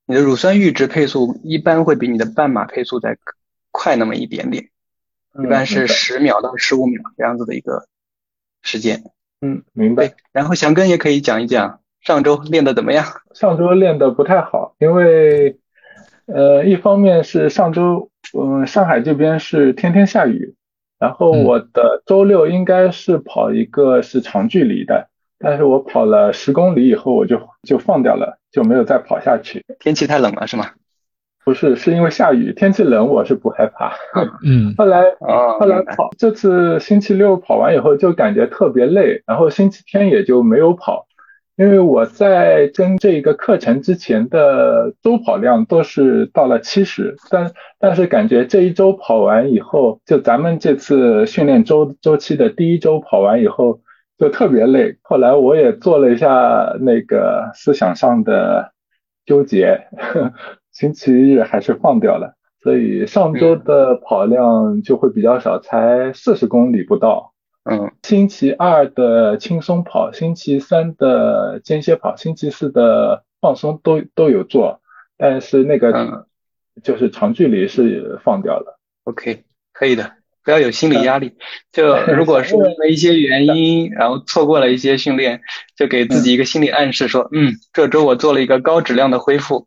[0.07, 3.17] 你的乳酸阈值配速一般会比你的半马配速再
[3.71, 4.69] 快那么一点点。
[5.43, 7.87] 一般是十秒到十五秒这样子的一个
[8.63, 9.03] 时间。
[9.41, 10.15] 嗯，明白。
[10.33, 13.05] 然后翔根也可以讲一讲上周练的怎么样？
[13.35, 15.59] 上周练的不太好，因为
[16.27, 20.55] 呃，一方面是上周嗯上海这边是天天下雨，
[20.99, 29.65] 然后我的周六应该是跑一个是长距离的，但是我跑了十公里以后我就就放掉了，就没有再跑下去。
[29.79, 30.71] 天气太冷了是吗？
[31.47, 33.93] 不是，是因为下雨，天气冷我是不害怕。
[34.45, 35.05] 嗯， 后来
[35.61, 41.07] 后来跑这次星期六跑完以后就感觉特别累，然后星期天也就没有跑，
[41.55, 53.79] 因为我在跟这个课程之前的周跑量都是到了七十，但但是感觉这一周跑完以后，就咱们这次训练周周期的第一周跑完以后
[54.19, 54.97] 就特别累。
[55.03, 58.73] 后来我也做了一下那个思想上的
[59.25, 59.87] 纠结。
[60.77, 67.33] 星期日还是放掉了，所以上周的跑量就会比较少，才四十公里不到。
[67.65, 74.83] 嗯，星期二的轻松跑，星期三的间歇跑，星期四的放松都都有做，
[75.17, 76.27] 但是那个
[76.83, 78.79] 就是长距离是放掉了。
[79.05, 80.13] OK，可以的，
[80.45, 81.33] 不要有心理压力。
[81.73, 85.41] 就如果是因为一些原因，然后错过了一些训练，
[85.75, 89.67] 就给自己一个心理暗示，说嗯，这周我做了一个高质量的恢复。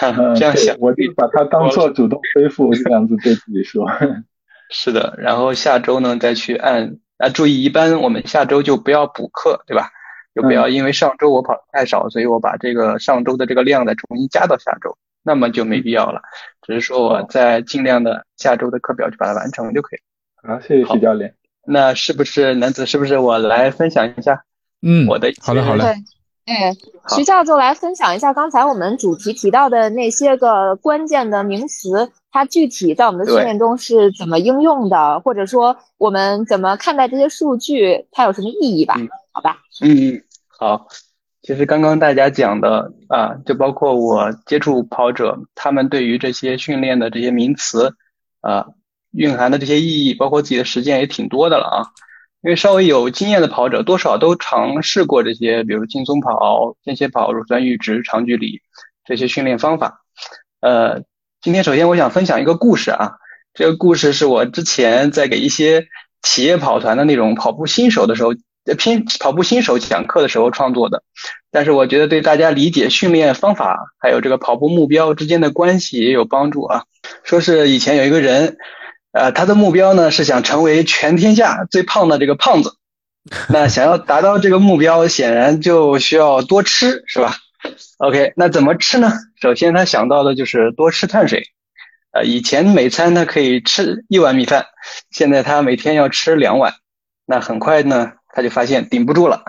[0.36, 3.88] 这样想，我就把它当做主动恢复这样子对自己说。
[4.70, 9.90] 是的，然后下周呢再去按啊，注意，一般我们下周就不要补课，对吧？
[10.34, 16.20] 就不要因为上周我跑太少，所以我把这个上周的这个量再重新加到下周，那么就没必要了。
[16.62, 20.00] 只是说我在尽量的下周的课表去把它完成就可以。
[20.46, 21.34] 好，谢谢徐教练。
[21.66, 22.86] 那是不是男子？
[22.86, 24.44] 是不是我来分享一下？
[24.80, 25.96] 嗯，我的好的，好的。
[26.48, 26.74] 哎，
[27.14, 38.94] 徐教授来分享一下刚才我们主题提到的那些个关键的名词，它具体在我们的训练中是怎么应用的，或者说我们怎么看待这些数据，它有什么意义吧？
[39.30, 39.58] 好吧。
[39.82, 40.88] 嗯，好。
[41.42, 47.94] 其实刚刚大家讲的啊，就包括我接触跑者，他们对于这些训练的这些名词
[48.40, 48.68] 啊，
[49.12, 51.76] 蕴含的这些意义，包括自己的实践也挺多的了啊。
[52.48, 58.62] 因为稍微有经验的跑者，多少都尝试过这些，比如轻松跑、间歇跑、乳酸阈值、长距离
[59.04, 60.00] 这些训练方法。
[60.60, 61.02] 呃，
[61.42, 63.16] 今天首先我想分享一个故事啊，
[63.52, 65.88] 这个故事是我之前在给一些
[66.22, 68.30] 企业跑团的那种跑步新手的时候，
[68.78, 71.02] 偏跑步新手讲课的时候创作的，
[71.50, 76.84] 但是我觉得对大家理解训练方法还有这个跑步目标之间的关系也有帮助啊。
[77.24, 78.56] 说是以前有一个人。
[79.12, 82.74] 呃，他的目标呢是想成为全天下最胖的这个胖子。
[83.48, 87.36] 那想要达到这个目标，显然就需要多吃，是吧
[87.98, 89.12] ？OK，那怎么吃呢？
[89.40, 91.42] 首先他想到的就是多吃碳水。
[92.10, 94.66] 呃，以前每餐他可以吃一碗米饭，
[95.10, 96.74] 现在他每天要吃两碗。
[97.26, 99.42] 那很快呢，他就发现顶不住了，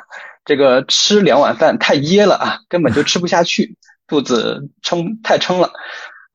[0.43, 5.71] 这个吃两碗饭太噎了啊，根本就吃不下去，肚子撑太撑了。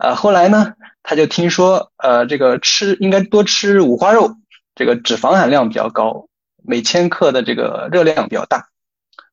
[0.04, 0.74] 呃，后来呢？
[1.02, 4.36] 他就听说，呃，这个吃应该多吃五花肉，
[4.74, 6.28] 这个脂肪含量比较高，
[6.62, 8.68] 每千克的这个热量比较大，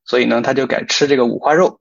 [0.06, 1.80] 所以呢，他就改吃这个五花肉，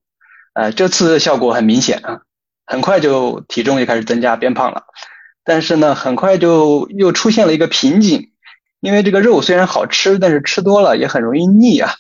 [0.54, 2.22] 呃，这次效果很明显啊，
[2.66, 4.84] 很快就体重就开始增加，变胖了。
[5.46, 8.32] 但是呢，很快就又出现了一个瓶颈，
[8.82, 11.94] 因为这个肉虽然好吃，但是吃多了也很容易腻啊。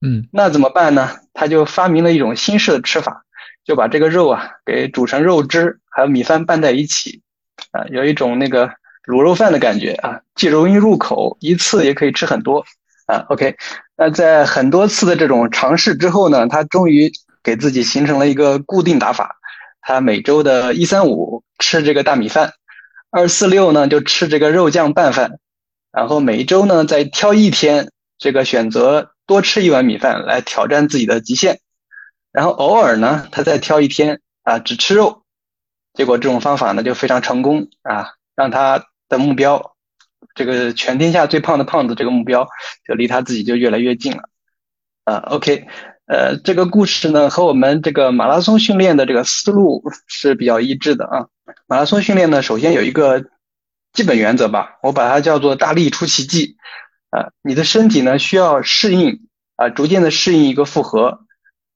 [0.00, 1.10] 嗯，那怎么办呢？
[1.34, 3.24] 他就发明了一种新式的吃法，
[3.64, 7.20] 就把这个肉啊给煮成肉汁，还有米饭拌在一起。
[7.70, 8.68] 啊，有一种那个
[9.06, 12.64] 卤肉饭的感觉啊，既容易入口，一次也可以吃很多
[13.06, 13.24] 啊。
[13.28, 13.56] OK，
[13.96, 17.10] 那在很多次的这种尝试之后呢，他终于
[17.42, 19.36] 给自己形成了一个固定打法。
[19.80, 22.52] 他每周的一三五吃这个大米饭，
[23.10, 25.38] 二四六呢就吃这个肉酱拌饭，
[25.92, 31.60] 然后每一周呢再挑一天这个选择多吃一碗米饭来挑战自己的极限，
[32.32, 35.21] 然后偶尔呢他再挑一天啊只吃肉。
[35.94, 39.74] 结果这种方法呢就非常成功啊，让他的目标，
[40.34, 42.48] 这个全天下最胖的胖子这个目标
[42.86, 44.28] 就离他自己就越来越近了。
[45.04, 45.66] 啊，OK，
[46.06, 51.26] 呃，这个故事呢和我们这个马拉松训练的这个思路是比较一致的啊。
[51.66, 53.24] 马拉松训练呢，首先有一个
[53.92, 56.56] 基本原则吧，我把它叫做大力出奇迹
[57.10, 57.30] 啊。
[57.42, 61.26] 你的身体呢需要适应啊，逐渐的适应一个负荷。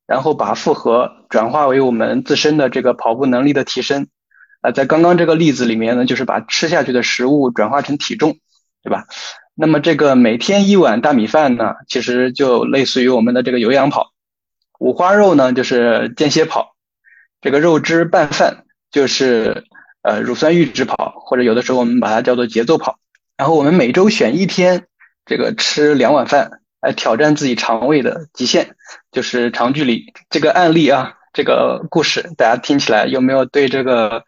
[0.08, 4.08] 然后把负荷转化为我们自身的这个跑步能力的提升，
[4.60, 8.38] 啊，在刚刚这个例子里面呢，就是把吃下去的食物转化成体重，
[8.82, 9.06] 对吧？
[9.54, 14.12] 那么这个每天一碗大米饭呢，其实就类似于我们的这个有氧跑；
[14.78, 16.74] 五花肉呢，就是间歇跑；
[17.40, 19.64] 这个肉汁拌饭就是
[20.02, 22.98] 呃乳酸阈值跑，或者有的时候我们把它叫做节奏跑。
[23.38, 24.86] 然后我们每周选一天，
[25.24, 28.68] 这个吃两碗饭，来挑战自己肠胃的极限，
[29.12, 30.12] 就是长距离。
[30.30, 34.22] 这个案例啊，这个故事，大家听起来有没有对这个？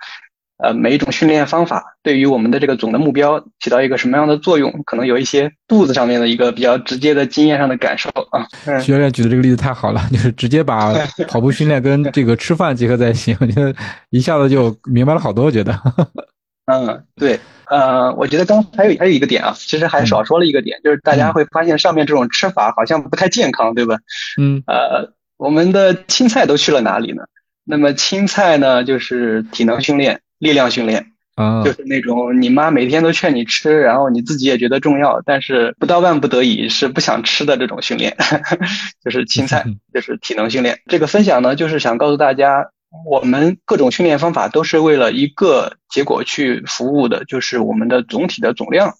[0.60, 4.82] 呃，每一种训练方法对于我们的这个总的目标起到一个什么样的作用？
[4.84, 8.44] 可能有一些肚子上面的一个比较直接的经验上的感受啊。
[8.80, 10.92] 徐教练举的这个例子太好了，就是直接把
[11.28, 13.72] 跑步训练跟这个吃饭结合在一起，我觉得
[14.10, 15.44] 一下子就明白了好多。
[15.44, 15.80] 我觉得，
[16.66, 17.38] 嗯，对，
[17.70, 23.96] 呃，我觉得刚还有还有一个点啊，其实还少说了一个点，就是大家会发现上面这种吃法好像不太健康，对吧？
[24.40, 27.24] 嗯，呃，我们的青菜都去了哪里呢？
[27.64, 30.20] 那么青菜呢，就是体能训练。
[30.40, 38.16] 力量训练啊，就是那种你妈每天都劝你吃，然后你自己也觉得重要，但是不到万不得已是不想吃的这种训练，
[39.04, 40.78] 就是青菜， 就是体能训练。
[40.86, 42.70] 这个分享呢，就是想告诉大家，
[43.04, 48.94] 我们各种训练方法都是为了一个结果去服务的，就是我们的总体的总量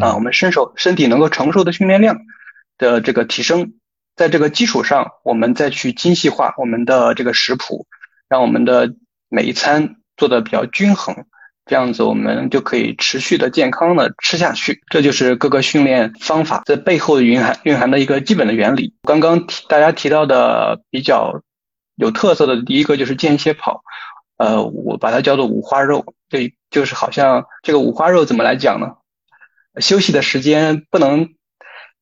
[0.00, 2.18] 啊，我们身手身体能够承受的训练量
[2.78, 3.74] 的这个提升，
[4.16, 7.86] 在这个基础上，我们再去精细化我们的这个食谱，
[8.28, 8.94] 让我们的
[9.28, 9.96] 每一餐。
[10.18, 11.14] 做的比较均衡，
[11.66, 14.82] 这样子我们就可以持续的健康的吃下去。
[14.88, 18.94] 这就是各个训练方法在背后蕴含蕴含的一个基本的原理。
[19.02, 21.42] 刚刚提大家提到的比较
[21.96, 23.82] 有特色的第一个就是间歇跑，
[24.36, 28.92] 呃，我把它叫做五花肉，对就是好像这个五花肉怎么来讲呢？
[29.80, 31.34] 休息的时间不能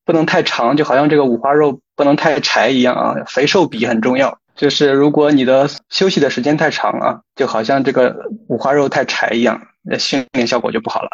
[0.05, 4.39] 不能太长，就好像这个五花肉不能太柴一样啊，肥瘦比很重要。
[4.55, 11.09] 就是如果你的休息的时间太长啊，就好像这个五花肉太柴一样，那训练效果就不好了。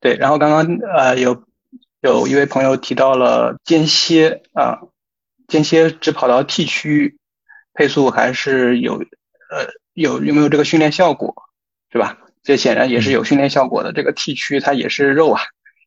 [0.00, 1.44] 对，然后刚刚呃有
[2.00, 4.78] 有一位朋友提到了间歇啊，
[5.48, 7.17] 间歇只跑到 T 区，
[7.78, 11.32] 配速还是有呃有有没有这个训练效果，
[11.92, 12.18] 是吧？
[12.42, 13.92] 这显然也是有训练效果的。
[13.92, 15.40] 这个 T 区它也是肉啊，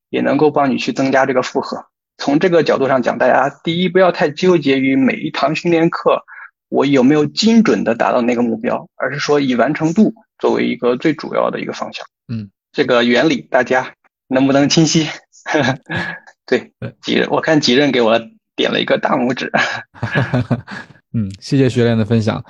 [0.09, 1.87] 也能够帮你去增加这个负荷。
[2.17, 6.23] 从这个角度上讲，大家第一不要太纠结于每一堂训练课。
[6.69, 12.05] 我有没有精准的达到那个目标，而是说以完成度作为一个最主要的一个方向。
[12.29, 13.95] 嗯，这个原理大家
[14.29, 15.09] 能不能清晰？
[16.47, 16.71] 对，
[17.01, 18.17] 几任我看几任给我
[18.55, 19.51] 点了一个大拇指。
[21.13, 22.43] 嗯，谢谢学练的分享。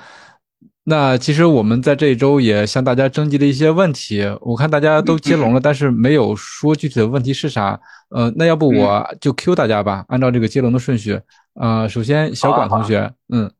[0.84, 7.78] 那其实我们在这一周也向大家征集了一些问题，我看大家都接龙了，但是没有说具体的问题是啥。
[8.10, 11.20] 呃，那要不我就 Q 大家吧，按照这个接龙的顺序。
[11.54, 13.50] 呃，首先小管同学，嗯。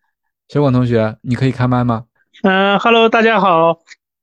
[0.49, 2.05] 小管同学，你可以开麦吗？
[2.43, 3.79] 嗯哈喽，大家好，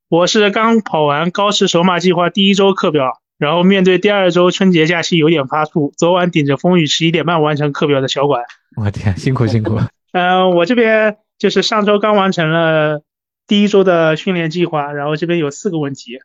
[0.08, 8.44] 我是刚跑完高驰首马计划第一周课表，然后面对第二周春节假期有点发怵，昨晚顶着风雨十一点半完成课表的小管。
[8.76, 9.80] 我天，辛苦辛苦。
[10.12, 13.02] 嗯，我这边就是上周刚完成了
[13.46, 16.18] 第一周的训练计划，然后这边有四个问题，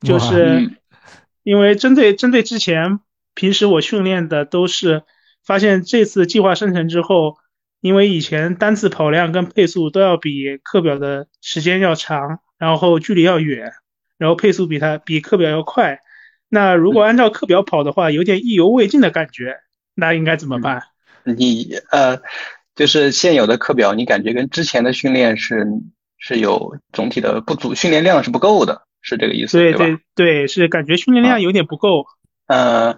[0.00, 0.70] 就是
[1.42, 3.00] 因为针对针对之前
[3.34, 5.02] 平时我训练的都是
[5.44, 7.38] 发现这次计划生成之后。
[7.82, 13.72] 因为以前单次跑量跟配速都要比课表的时间要长，然后距离要远，
[14.18, 15.98] 然后配速比它比课表要快。
[16.48, 19.56] 那如果按照课表跑的话，有点意犹未尽的感觉，
[19.96, 20.84] 那应该怎么办？
[21.24, 22.22] 你呃，
[22.74, 25.66] 就是现有的课表，你感觉跟之前的训练是
[26.18, 32.06] 是有总体的不足，训练量是不够的，是这个意思对对对，是感觉训练量有点不够。
[32.46, 32.96] 呃，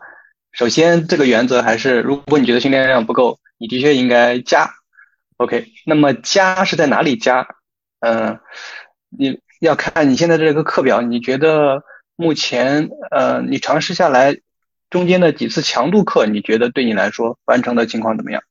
[0.52, 3.38] 首先这个原则还是，如果你觉得训练量不够。
[3.56, 4.68] 你的确应该加
[5.36, 7.46] ，OK，那么加是在哪里加？
[8.00, 8.40] 嗯，
[9.16, 11.84] 你要看你现在这个课表，你觉得
[12.16, 14.36] 目前呃，你尝试下来
[14.90, 18.42] 中间的几次强度课，你觉得对你来说完成的情况怎么样？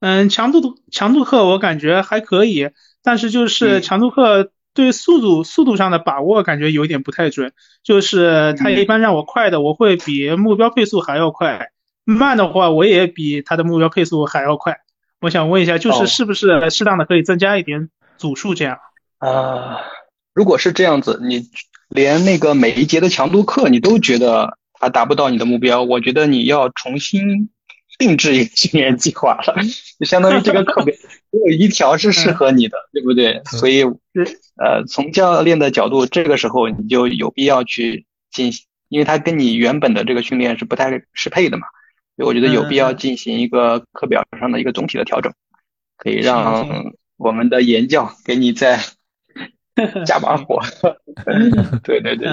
[0.00, 2.70] 嗯，强度强度课我感觉还可以，
[3.02, 11.70] 但是就是强度课对速度速度上的把握感觉有点不太准，就是他一般让我快的，我会比目标配速还要快。
[12.04, 14.78] 慢的话，我也比他的目标配速还要快。
[15.20, 17.88] 我想问一下，就是是不是适当的可以增加一点
[18.18, 18.78] 组数这样？
[19.18, 19.78] 啊，
[20.34, 21.48] 如果是这样子，你
[21.88, 27.48] 连那个每一节的强度课你都觉得它达不到你的目标，我觉得你要重新
[27.98, 29.54] 定制一个训练计划了。
[29.98, 30.94] 就相当于这个课表
[31.32, 33.42] 只有一条是适合你的，对不对？
[33.44, 41.66] 所以，呃，从教练的角度，这个时候你就有必要去进行，因为它跟你原本的这个训练是不太适配的嘛。
[42.16, 45.32] 所以我觉得有必要进行一个课表上的一个总体的调整，
[45.98, 48.80] 可以让我们的言教给你再
[50.06, 50.62] 加把火。
[51.84, 52.26] 对 对对，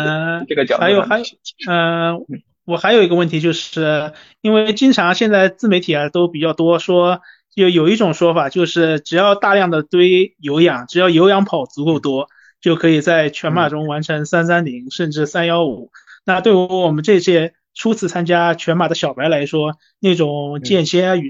[0.47, 0.83] 这个角度。
[0.83, 1.25] 还有还有
[1.67, 2.25] 嗯，
[2.65, 7.21] 我还有一个问题，就是因为经常现在自媒体啊都比较多说，
[7.55, 12.27] 就有一种说法就是只要大量的堆有氧，只要有氧跑足够多，
[12.61, 15.91] 就可以在全马中完成三三零甚至三幺五。
[16.25, 21.29] 那对于我们这些初次参加全马的小白来说，那种间歇与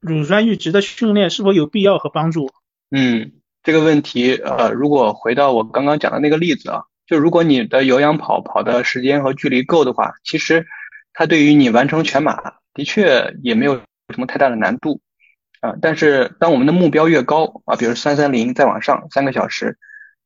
[0.00, 2.50] 乳酸阈值的训练是否有必要和帮助？
[2.90, 10.66] 嗯，这个问题，呃，如果回到我刚刚讲的那个例子啊，就如果你的有氧跑跑的时间和距离够的话，其实
[11.12, 13.76] 它对于你完成全马的确也没有
[14.08, 15.00] 什么太大的难度
[15.60, 15.74] 啊。
[15.80, 19.78] 但是当我们的目标越高啊，比如三三零再往上三个小时。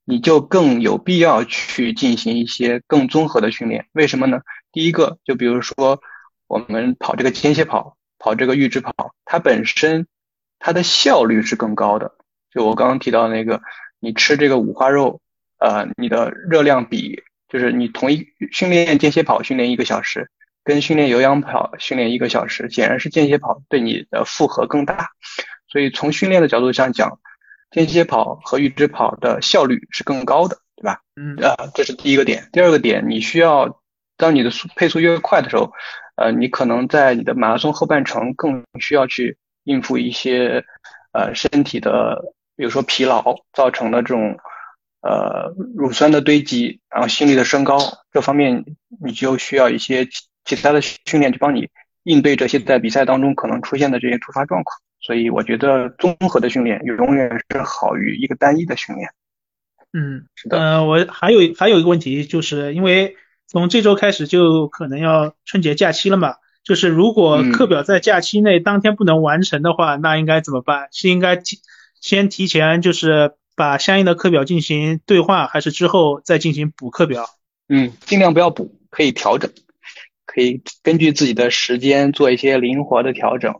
[0.08, 4.38] 你就更有必要去进行一些更综合的训练，为什么呢？
[4.70, 6.00] 第一个，就比如说
[6.46, 10.06] 我们跑这个间歇跑，跑这个阈值跑，它本身
[10.60, 12.12] 它的效率是更高的。
[12.52, 13.60] 就我刚刚提到那个，
[13.98, 15.20] 你吃这个五花肉，
[15.58, 20.30] 呃，你的热量比就是你同一训练间歇跑训练一个小时，
[20.64, 25.10] 跟训练有氧跑训练一个小时，显然是间歇跑对你的负荷更大。
[25.68, 27.18] 所以从训练的角度上讲。
[27.72, 31.00] 间歇跑和阈值跑的效率是更高的，对吧？
[31.16, 32.48] 嗯，啊，这是第一个点。
[32.52, 33.82] 第二个点，你需要
[34.16, 35.72] 当你的速配速越快的时候，
[36.14, 40.64] 呃，你可能在你的马拉松后半程更需要去应付一些
[41.12, 44.38] 呃身体的，比如说疲劳造成的这种
[45.06, 47.78] 呃乳酸的堆积，然后心率的升高，
[48.12, 48.64] 这方面
[49.04, 50.08] 你就需要一些
[50.44, 51.68] 其他的训练去帮你
[52.02, 54.76] 应对这些在比赛当中可能出现的这些突发状况。
[55.00, 59.08] 所以我觉得综合的训练永远是好于一个单一的训练。
[59.92, 60.58] 嗯，是的。
[60.58, 63.14] 呃，我还有还有一个问题，就是因为
[63.46, 66.34] 从这周开始就可能要春节假期了嘛，
[66.64, 70.88] 就是如果课表在假期内当天不能完成的话，那应该怎么办？
[70.90, 71.58] 是应该提
[72.00, 77.24] 先提前就是把相应的课表进行兑换，还是之后再进行补课表？
[77.68, 79.50] 嗯，尽量不要补，可以调整，
[80.26, 83.52] 可以根据自己的时间做一些灵活的调整。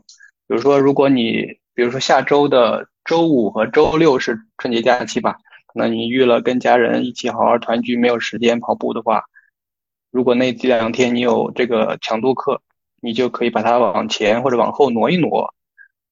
[0.47, 9.25] 比如说，如果你比如说下周的周五和周六是春节假期吧，可能你预了跟家人一起好好团聚，没有时间跑步的话，
[10.11, 12.61] 如果那这两天你有这个强度课，
[13.01, 15.53] 你就可以把它往前或者往后挪一挪，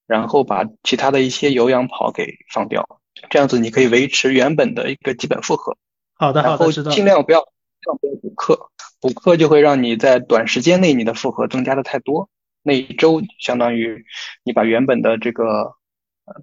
[0.06, 5.78] 然后把其他的一些有氧跑给放掉，这样子你可以维持原本的一个基本负荷。
[6.16, 7.48] 好的，好的，尽量不要尽
[7.88, 8.70] 量不要补课，
[9.02, 12.30] 补课就会让你在短时间内你的负荷增加的太多。
[12.64, 14.06] 那一周相当于
[14.44, 15.76] 你把原本的这个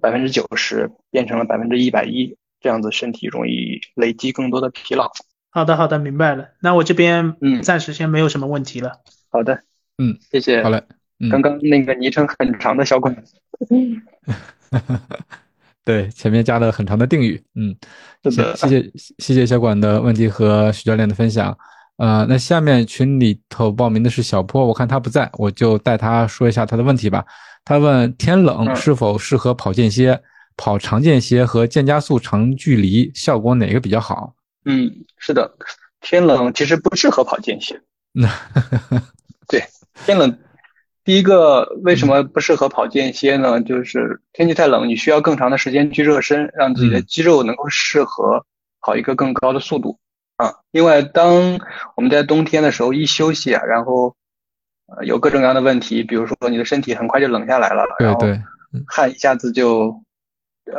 [0.01, 5.11] 百分之九十变成了百分之一百一，这样子身体容易累积更多的疲劳。
[5.49, 6.49] 好的，好的，明白了。
[6.61, 9.01] 那我这边嗯暂时先没有什么问题了。
[9.29, 9.63] 好的，
[9.97, 10.63] 嗯，谢谢。
[10.63, 10.83] 好嘞，
[11.29, 13.23] 刚刚那个昵称很长的小管，
[15.85, 17.43] 对，前面加了很长的定语。
[17.55, 17.75] 嗯，
[18.23, 21.57] 谢谢谢谢小管的问题和徐教练的分享。
[21.97, 27.25] 呃，那下面群里头报名的是小坡，我看他不在，我就带他说一下他的问题吧。
[27.65, 30.21] 他问天冷是否适合跑间歇？
[30.55, 34.35] 跑长间歇和渐加速长距离效果哪个比较好？
[34.65, 35.51] 嗯，是的，
[35.99, 37.81] 天冷其实不适合跑间歇。
[38.11, 38.29] 那
[39.47, 39.63] 对，
[40.05, 40.37] 天冷，
[41.03, 43.61] 第一个为什么不适合跑间歇呢？
[43.61, 48.45] 就是天气太冷，你需要更长的时间去热身，让自己的肌肉能够适合
[48.79, 49.99] 跑一个更高的速度。
[50.37, 51.59] 啊，另外，当
[51.95, 54.15] 我们在冬天的时候一休息啊，然后
[54.87, 58.41] 呃有各种各样的问题，比如说你的身体很快就冷下来了，对对，
[58.87, 60.01] 汗一下子就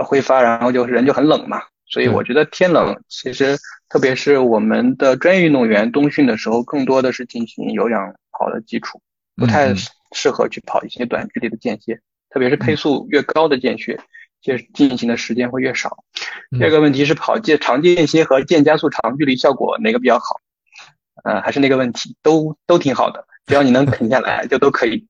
[0.05, 1.63] 挥发，然后就人就很冷嘛。
[1.87, 3.57] 所以我觉得天冷，其实
[3.89, 9.01] 特别是我们的专业运动员冬训的时候，更多的是进行有氧跑的基础，
[9.37, 9.73] 不太
[10.15, 12.01] 适合去跑一些短距离的间歇，
[12.31, 14.01] 特别是配速越高的间歇。
[14.45, 16.05] 就进行的时间会越少。
[16.51, 20.39] 第二个问题是跑间长间歇和间加速长距离效果哪个比较好？
[21.25, 25.09] 呃，还是那个问题，都都挺好的，只要你能啃下来就都可以。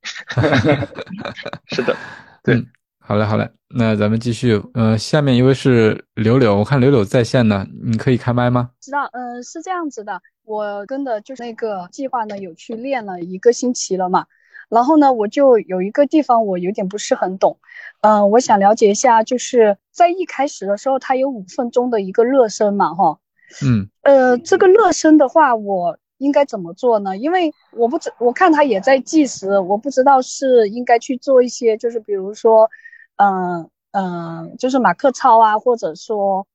[1.66, 1.96] 是的，
[2.44, 2.64] 对，
[3.00, 4.62] 好嘞，好嘞，那咱们继续。
[4.74, 8.70] 呃，下面一位是柳柳，我看柳柳在线呢，你可以开麦吗？
[8.80, 14.26] 知道，嗯，是这样子的，我跟的就是那个计划呢，有去练了一个星期了嘛。
[14.68, 17.58] 然后呢，我就有一个地方我有点不是很懂，
[18.00, 23.18] 嗯，我想了解一下，就是在一开始的时候，它有五分钟的一个热身嘛，哈，
[23.62, 27.16] 嗯，呃，这个热身的话，我应该怎么做呢？
[27.16, 32.70] 因为我不知，我看他也在计时，我不知道是应该去做一些，就是比如说，
[33.16, 36.46] 嗯嗯，就是马克操啊，或者说，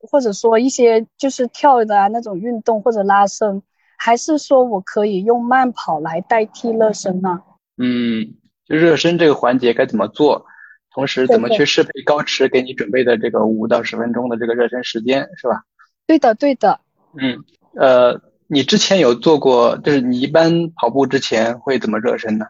[0.00, 3.62] 或者说一些就是跳的啊那种运动或者拉伸。
[4.04, 7.40] 还是说我可以用慢跑来代替热身呢？
[7.78, 8.34] 嗯，
[8.66, 10.44] 就热身这个环节该怎么做？
[10.92, 15.62] 同时怎么去适配高驰给你准备的这个五到十分钟的这个热身时间，是吧？
[16.06, 16.80] 对的，对的。
[17.18, 17.42] 嗯，
[17.76, 22.48] 呃，你之前有做过，就是你一般跑步之前会怎么热身呢？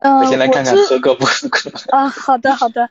[0.00, 1.70] 嗯，我先来看看合格不合格。
[1.96, 2.90] 啊，好的好的。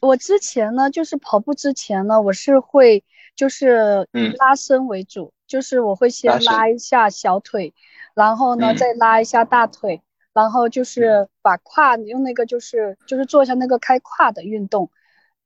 [0.00, 3.02] 我之前呢，就是跑步之前呢，我是会
[3.34, 4.06] 就是
[4.38, 7.72] 拉伸为主，就是我会先拉一下小腿，
[8.14, 14.90] 然后呢再拉一下大腿，然后就是把胯用那个就是就是做一下那个开胯的运动。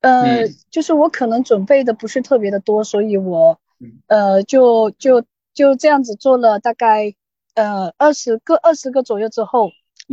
[0.01, 3.59] 呃，就是我可能准备的不是特别的多，所以我
[4.07, 7.15] 呃就就就这样子做了大概
[7.55, 9.71] 呃二十个二十个左右之后，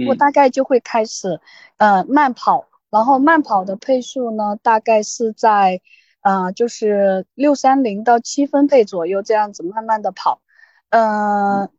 [0.07, 1.39] 我大概就会开始
[1.77, 2.67] 呃慢跑。
[2.89, 5.81] 然后慢跑的配速呢，大概是在，
[6.27, 10.41] 呃，就是六三零到七分贝左右这样子慢慢的跑，
[10.89, 11.69] 呃，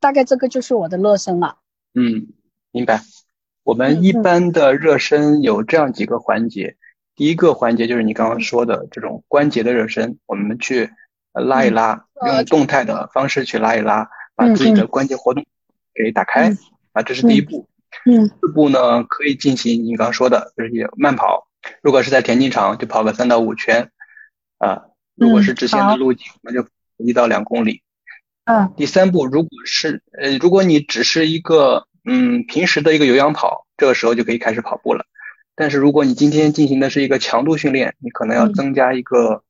[0.00, 1.58] 大概这个就是我的热身了。
[1.92, 2.28] 嗯，
[2.70, 3.02] 明白。
[3.64, 6.78] 我们一般的热身有这样几个环节，
[7.16, 10.88] 第一个环节就是你刚刚说的这种关节的热身，我们去
[11.34, 15.44] 拉一拉，用动态的方式去拉一拉，把自己的关节活动
[15.94, 16.56] 给打开，
[16.94, 17.68] 啊，这是第一步。
[18.06, 21.46] 嗯，四步呢可以进行你刚刚说的，就是慢跑。
[21.82, 23.90] 如果是在田径场，就跑个三到五圈，
[24.58, 24.82] 啊，
[25.16, 27.82] 如果是直线的路径，那就一到两公里。
[28.44, 28.72] 嗯。
[28.76, 35.06] 第三步，如果是呃，如果你只是一个嗯平时的一个有氧跑，这个时候就可以开始跑步了。
[35.54, 39.42] 但是如果你今天进行的是一个强度训练，你可能要增加一个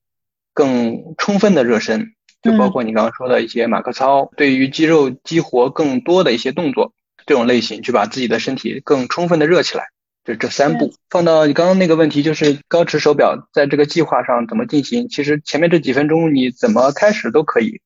[0.55, 6.93] 更充分的热身，就包括你刚刚说的一些马克操，对于肌肉激活更多的一些动作。
[7.27, 9.89] 这种类型去把自己的身体更充分的热起来，
[10.29, 10.93] 就这三步。
[11.09, 15.09] 放到你刚刚那个问题，就是高驰手表在这个计划上怎么进行？
[15.09, 17.81] 其实前面这几分钟你怎么开始都可以，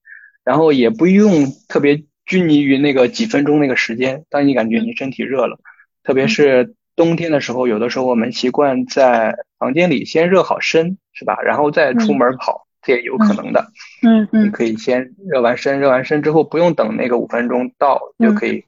[0.45, 4.25] 然后也不用特别拘泥于那个几分钟那个时间。
[4.29, 5.57] 当你感觉你身体热了，
[6.03, 11.41] 特别是冬天的时候，有的时候我们习惯在房间里先热好身，是吧？
[11.43, 13.69] 然后再出门跑，这也有可能的。
[14.03, 18.65] 嗯嗯，你可以先热完身，热完身之后不用等那个五分钟到就可以。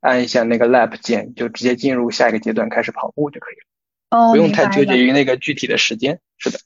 [0.00, 4.18] 按一下那个 lap 键，就直接进入下一个阶段，开始跑步就可以了。
[4.18, 6.20] 哦，不用太纠结于那个具体的时间。
[6.38, 6.58] 是的。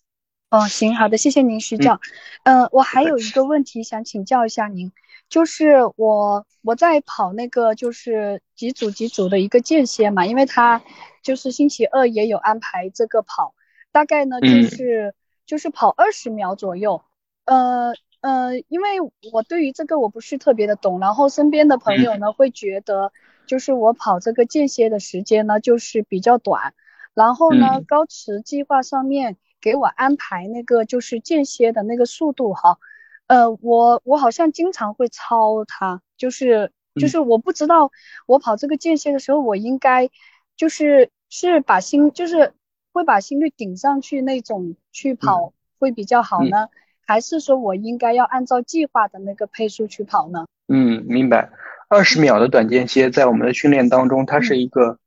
[0.51, 2.01] 哦，行，好的，谢谢您，徐教。
[2.45, 4.93] 嗯，我还有一个问题想请教一下您，
[5.29, 10.83] 就是我我在跑那个就是几组几组的一个间歇嘛，因为他
[11.23, 13.55] 就是星期二也有安排这个跑，
[13.91, 15.15] 大概呢就是
[15.45, 17.03] 就是跑二十秒左右。
[17.47, 17.95] 呃。
[18.25, 18.89] 呃，因为
[19.33, 23.13] 我对于这个我不是特别的懂，然后身边的朋友呢会觉得，
[23.45, 26.73] 就是我跑这个间歇的时间呢就是比较短，
[27.13, 32.79] 然后呢高驰计划上面给我安排那个就是间歇的那个速度哈，
[33.27, 37.91] 呃，我我好像经常会超它，就是就是我不知道
[38.27, 40.09] 我跑这个间歇的时候我应该
[40.57, 42.55] 就是是把心就是
[42.91, 46.69] 会把心率顶上去那种去跑会比较好呢。
[47.07, 50.47] 还是说我应该要按照计划的那个配速去跑呢？
[50.69, 51.51] 嗯，明白。
[51.89, 54.99] 二十秒的短间歇在我们的训练当中，它是一个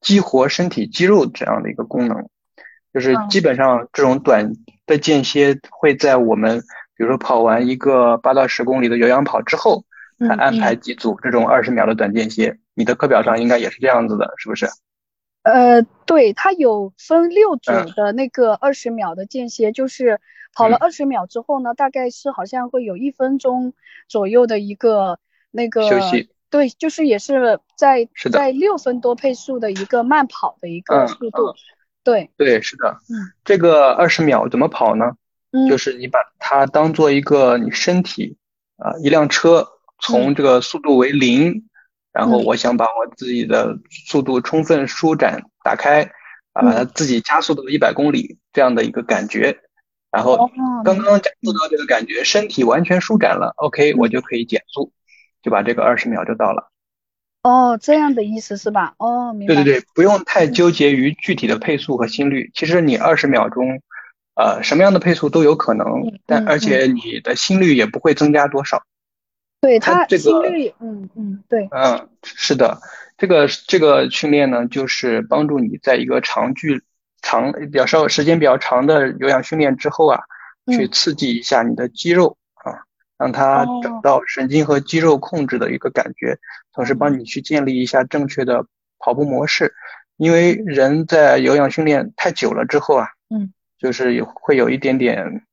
[0.00, 2.28] 激活身体肌肉这样的一个功能，
[2.92, 4.52] 就是基本上这种短
[4.86, 6.60] 的间歇会在我们
[6.96, 9.84] 比如说跑完一个八到十公里的有氧跑之后，
[10.18, 12.58] 才安排几组这种二十秒的短间歇。
[12.74, 14.66] 你的课表上应该也是这样子的，是不是？
[15.42, 20.20] 呃，对，它有分六组的那个二十秒的间歇，就是。
[20.54, 23.74] 跑了二十秒之后呢，大概是好像会有一分钟
[24.08, 25.20] 左右的一个
[25.52, 31.54] 那个休息，对，就是也是在是在六分多配速的一个慢跑的一个速度，
[32.02, 35.12] 对对是的，嗯，这个二十秒怎么跑呢？
[35.52, 38.36] 嗯，就是你把它当做一个你身体
[38.78, 39.68] 啊一辆车，
[40.00, 41.67] 从这个速度为零，
[42.18, 46.10] 然后我想把我自己的速度充分舒展打开，
[46.52, 49.56] 把它自己加速到一百公里这样的一个感觉。
[50.10, 50.50] 然后
[50.84, 54.92] 刚刚加速到这个感觉，身体完全舒展了，OK，我就可以减速，
[55.42, 56.72] 就把这个二十秒就到了。
[57.44, 58.94] 哦，这样的意思是吧？
[58.98, 59.54] 哦，明白。
[59.54, 62.50] 对对对，不用太纠结于具体的配速和心率。
[62.52, 63.80] 其实你二十秒钟，
[64.34, 65.86] 呃，什么样的配速都有可能，
[66.26, 68.82] 但而且你的心率也不会增加多少。
[69.60, 70.42] 对他这个
[70.80, 71.68] 嗯嗯，对。
[71.70, 72.80] 嗯，是的，
[73.16, 76.82] 这个这个训练呢，就是帮助你在一个长距。
[77.20, 80.20] 长比较稍微时间比较长的有氧训练之后啊，
[80.70, 82.86] 去刺激一下你的肌肉啊，
[83.18, 86.38] 让它找到神经和肌肉控制的一个感觉，
[86.72, 88.66] 同时帮你去建立一下正确的
[89.00, 89.74] 跑步模式。
[90.16, 95.44] 因为人在有氧训练太久了之后啊，嗯，就是有会有一点点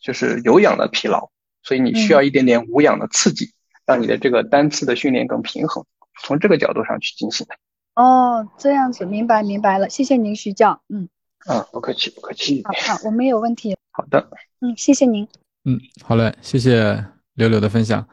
[0.00, 1.30] 就是有氧的疲劳，
[1.66, 3.52] 所以你需要一点点无氧的刺激，
[3.84, 5.84] 让你的这个单次的训练更平衡。
[6.22, 7.56] 从这个角度上去进行的。
[7.96, 10.80] 哦，这样子，明白明白了，谢谢您，徐教。
[10.88, 11.08] 嗯，
[11.46, 12.62] 啊，不客气，不客气。
[12.64, 13.76] 好，好，我没有问题。
[13.90, 14.28] 好的，
[14.60, 15.26] 嗯，谢谢您。
[15.64, 17.04] 嗯，好嘞，谢谢
[17.34, 18.06] 柳柳的分享。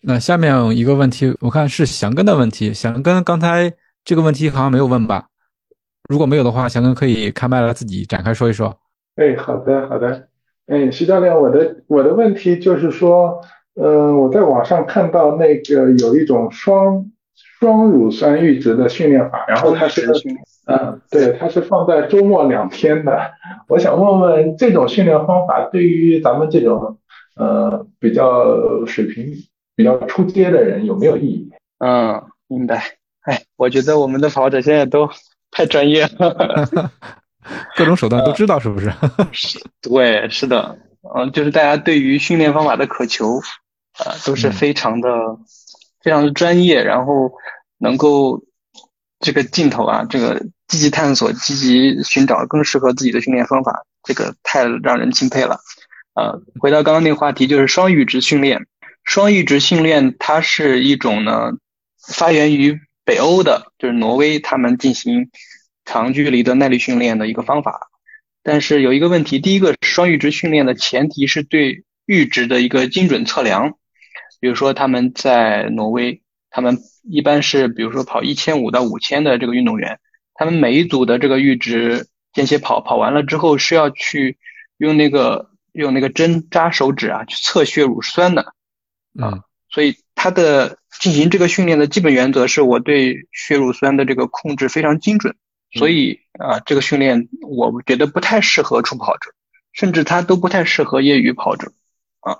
[0.00, 2.72] 那下面一个问题，我看是祥根的问题。
[2.72, 3.70] 祥根刚才
[4.04, 5.28] 这个问题好像没有问吧？
[6.08, 8.78] 如果没有的话，祥根可以开麦来自己展开说一说。
[9.16, 10.28] 哎，好的，好的。
[10.66, 13.40] 哎，徐教练，我的我的问题就是说，
[13.74, 20.10] 呃，我在网上看到那个有一种双双乳酸阈值的训练法，然后它是，
[20.66, 23.32] 嗯，对，它是放在周末两天的。
[23.68, 26.98] 我想问问，这种训练方法对于咱们这种
[27.36, 29.26] 呃比较水平
[29.76, 31.50] 比较出阶的人有没有意义？
[31.78, 32.82] 嗯，明白。
[33.22, 35.10] 哎，我觉得我们的跑者现在都
[35.50, 36.60] 太专业了。
[37.76, 38.92] 各种手段都知道是不是？
[39.32, 40.78] 是，对，是的，
[41.14, 43.38] 嗯，就是大家对于训练方法的渴求，
[43.98, 45.08] 啊，都是非常的、
[46.02, 47.32] 非常的专业，然后
[47.78, 48.42] 能够
[49.20, 55.60] 这个劲头啊，这个积极探索、积极寻找更适合自己的训练方法，这个太让人钦佩了。
[56.14, 58.66] 呃，回到刚刚那个话题，就是双阈值训练。
[59.02, 61.52] 双阈值训练它是一种呢，
[62.08, 65.28] 发源于北欧的，就是挪威，他们进行。
[65.84, 67.90] 长距离的耐力训练的一个方法，
[68.42, 73.74] 但是有一个问题，第一个双阈值训练的前提是对阈值的一个精准测量。
[74.40, 76.20] 比如说他们在挪威，
[76.50, 79.98] 他们一般是比如说跑一千五到五千的这个运动员，
[80.34, 84.36] 他们每一组的这个阈值间歇跑跑完了之后是要去
[84.76, 88.52] 用那个用那个针扎手指啊去测血乳酸的
[89.18, 95.36] 啊，所以他的进行这个训练的基本原则是我对血乳酸的这个控制非常精准。
[95.74, 99.30] 所以啊，这个训练我觉得不太适合初跑者，
[99.72, 101.72] 甚至它都不太适合业余跑者
[102.20, 102.38] 啊。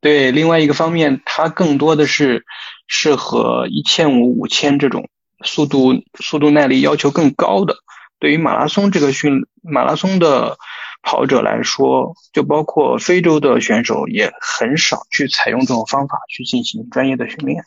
[0.00, 2.44] 对，另外一个方面，它更多的是
[2.86, 5.08] 适合一千五、五千这种
[5.44, 7.76] 速度、速度耐力要求更高的。
[8.20, 10.56] 对于马拉松这个训马拉松的
[11.02, 17.64] 跑者来说，就包括非洲的选手也很少去采用这种方法去进行专业的训练。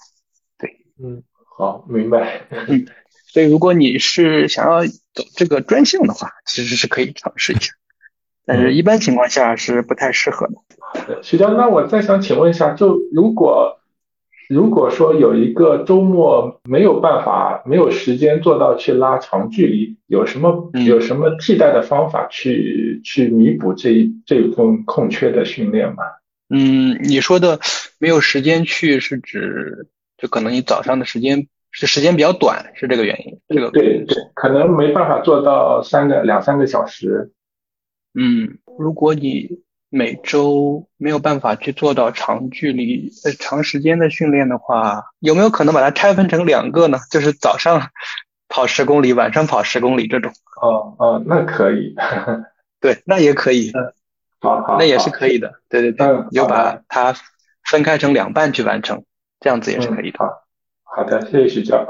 [0.58, 1.24] 对，嗯，
[1.58, 2.48] 好，明白。
[2.68, 2.86] 嗯。
[3.34, 7.72] 所以，如果你是想要走这个专项的话，其实是可以尝试一下，
[8.46, 10.56] 但是一般情况下是不太适合的。
[10.82, 13.80] 好的，徐教，那我再想请问一下，就如果
[14.50, 26.04] 如果说有一个周末没有办法、没有时间做到去拉长距离，有什么有什么替代的方法去去弥补这一这一份空缺的训练吗？
[26.50, 27.62] 嗯，你说的
[27.98, 31.48] 没有时间去是指，就可能你早上的时间。
[31.72, 33.40] 是时间比较短，是这个原因。
[33.48, 37.32] 这个对对，可能没办法做到三个两三个小时。
[38.14, 46.98] 嗯，如果你每周没有办法去做到长距离、呃长时间的训练的话，有没有可能把它拆分成两个呢？
[47.10, 47.90] 就是早上
[48.50, 50.32] 跑十公里，晚上跑十公里这种。
[50.62, 51.96] 哦哦，那可以。
[52.82, 53.72] 对，那也可以。
[54.42, 55.54] 好好，那也是可以的。
[55.70, 57.16] 对对对，就把它
[57.64, 59.06] 分开成两半去完成，
[59.40, 60.18] 这样子也是可以的。
[60.94, 61.86] 好的，谢谢徐教。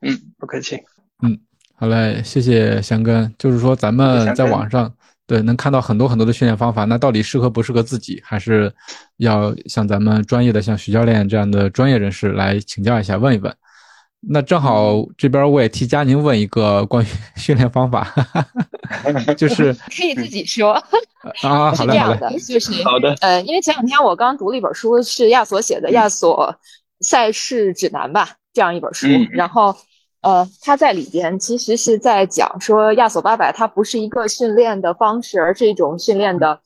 [0.00, 0.82] 嗯，不客气。
[1.22, 1.38] 嗯，
[1.76, 3.30] 好嘞，谢谢翔哥。
[3.38, 4.92] 就是说，咱们在网上
[5.26, 8.72] 对能看到很多很多的训练方法，那到底适合不适合自己，还是
[9.18, 13.54] 要像咱们专业的像徐教练这样的专业人士来请教一下，问一问。
[14.24, 18.08] 那正好这边我也替佳宁问一个关于训练方法，
[19.36, 20.72] 就是可以自己说
[21.42, 26.54] 啊，是这样的，就是好的，呃，因为前两天我刚读了一本书，是亚索写的，亚索。
[27.02, 29.74] 赛事指南吧，这样一本书，然后，
[30.20, 36.60] 呃，他在里边其实是在讲说亚索八百它不是一个训练的方式，而是一种训练的，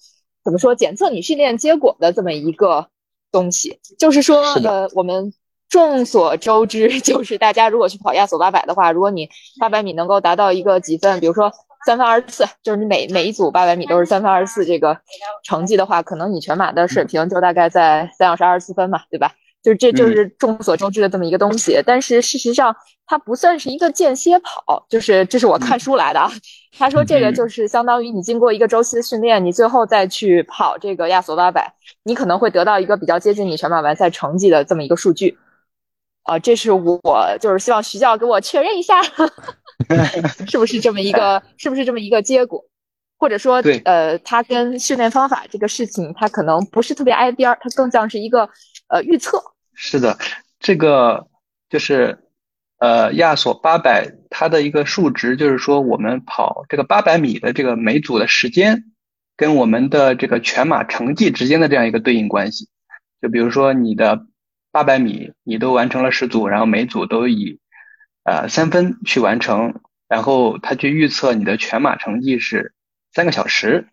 [0.44, 2.88] 怎么说，检测你训练结果的这么一个
[3.32, 3.80] 东西。
[3.98, 5.32] 就是说，呃，我们
[5.68, 9.28] 众所周知， 就是大家如果去跑亚索八百的话，如果你
[9.58, 11.50] 八百米能够达到一个几分，比如说
[11.86, 14.98] 三分二十四，就是你每每一组八百米都是三分二十四这个
[15.42, 19.32] 成绩的话，可能你全马的水平就大概在三小时二十四分嘛，对吧？
[19.66, 26.30] 就这就是众所周知的这么一个东西，但是事实上它不算是一个间歇跑，就是这是我看书来的啊。
[26.78, 35.36] 他说这个就是相当于你经过一个周期的训练，你最后再去跑这个亚索八百，你可能会得到一个比较接近你全马完赛成绩的这么一个数据。
[36.22, 39.02] 啊，这是我就是希望徐教给我确认一下，
[40.48, 42.64] 是不是这么一个 是不是这么一个结果，
[43.18, 48.48] 或者说呃，它跟训练方法这个事情它可能不是特别挨边儿，它更像是一个
[48.88, 49.42] 呃预测。
[49.78, 50.16] 是的，
[50.58, 51.28] 这个
[51.68, 52.24] 就是
[52.78, 58.84] 呃亚索八百，它的一个数值就是说，我们跑这个八百米的这个每组的时间，
[59.36, 62.68] 跟我们的这个全马成绩之间的这样一个对应关系。
[63.20, 64.26] 就比如说你的
[64.72, 67.60] 八百米，你都完成了十组，然后每组都以
[68.24, 72.72] 呃三分去完成，然后他去预测你的全马成绩是
[73.12, 73.88] 三个小时。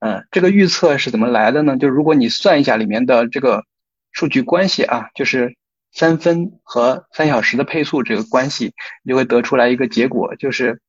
[0.00, 1.78] 嗯，这个预测是怎么来的呢？
[1.78, 3.64] 就如果你算一下里面的这个。
[4.14, 5.54] 数据关系啊，就是
[5.92, 10.80] 三分和三小时的配速这个关系，你就会得出来一个结果，就是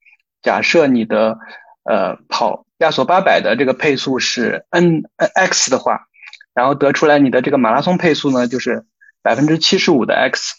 [0.42, 1.38] 假设你的
[1.84, 6.08] 呃跑亚索八百的这个配速是 n n x 的话，
[6.54, 8.86] 然后得出来你的这个马拉松配速呢就是
[9.22, 10.54] 百分之七十五的 x。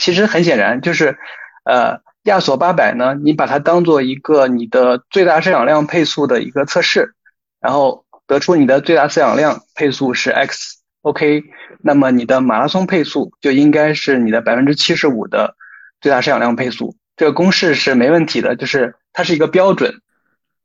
[0.00, 1.16] 其实很显然就是，
[1.64, 7.14] 呃，亚索八百呢，你把它当做一个你的最大摄氧量配速的一个测试，
[7.60, 11.44] 然后得出你的最大摄氧量配速是 x x，OK，
[11.80, 15.56] 那么你的马拉松配速就应该是你的百分之七十五的
[16.00, 16.96] 最大摄氧量配速。
[17.16, 20.00] 这个公式是没问题的，就是它是一个标准，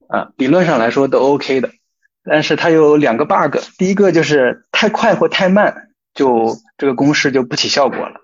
[0.08, 1.70] 啊，理论上来说都 OK 的。
[2.24, 8.22] 但是它有两个 bug，第一个就是太快或太慢，就这个公式就不起效果了。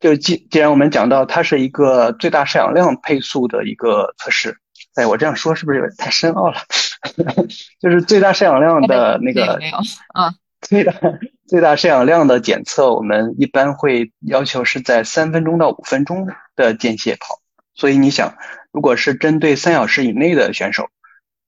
[0.00, 4.56] 就既既然我们讲到它是一个最大摄氧量配速的一个测试，
[4.94, 6.56] 哎，我这样说是不是有点太深奥了？
[7.80, 9.60] 就是最大摄氧量的那个，
[10.14, 10.32] 啊，
[10.62, 10.92] 最大
[11.48, 17.40] 最大摄氧量的检测，我们一般会要求是在三分钟到五分钟的间歇跑。
[17.74, 18.36] 所以你想，
[18.70, 20.88] 如果是针对三小时以内的选手，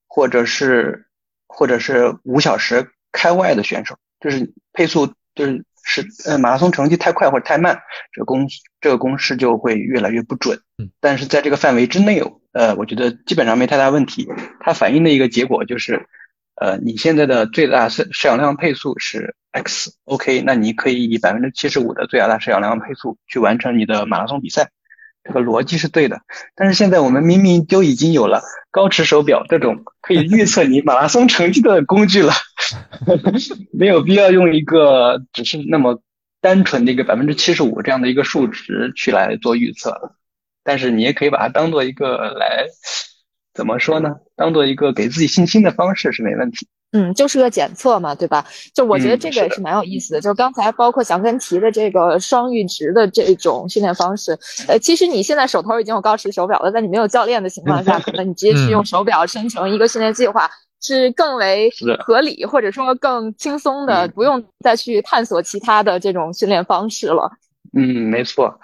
[0.09, 1.07] 或者是
[1.47, 5.65] 或者是五小时开外的选手，就是配速就是。
[5.83, 7.81] 是呃，马拉松成绩太快或者太慢，
[8.13, 8.47] 这个公
[8.83, 10.61] 这个公式就会越来越不准。
[10.77, 12.23] 嗯，但是在这个范围之内，
[12.53, 14.29] 呃，我觉得基本上没太大问题。
[14.61, 16.07] 它反映的一个结果就是，
[16.57, 24.71] 呃，你现在的最大摄摄氧量配速是 x，OK，那你可以以百分之七十五的最大摄氧量配速去完成你的马拉松比赛。
[25.23, 26.23] 这个逻辑是对的，
[26.55, 32.33] 但是现在我们明明就已经有了高驰手表这种可以预测你马拉松成绩的工具了，
[33.71, 36.03] 没有必要用一个只是那么
[36.41, 40.17] 单纯的一个百分之七十五这样的一个数值去来做预测了。
[40.65, 42.67] 但是你也可以把它当做一个来
[43.55, 44.17] 怎么说呢？
[44.37, 46.67] 当做一个给自己信心的方式是没问题。
[46.93, 48.45] 嗯，就是个检测嘛，对吧？
[48.75, 50.21] 就我觉得这个也是蛮有意思的。
[50.21, 54.37] 就是刚才包括翔根提的这个双阈值的这种训练方式，
[54.67, 60.51] 呃，其实你现在手头已经有高驰手表了，在你没有教练的情况下， 可能你直接去用手表生成一个训练计划，
[60.83, 61.71] 是更为
[62.01, 67.31] 合理，或者说更轻松的，不用再去探索其他的这种训练方式了。
[67.73, 68.59] 嗯，没错，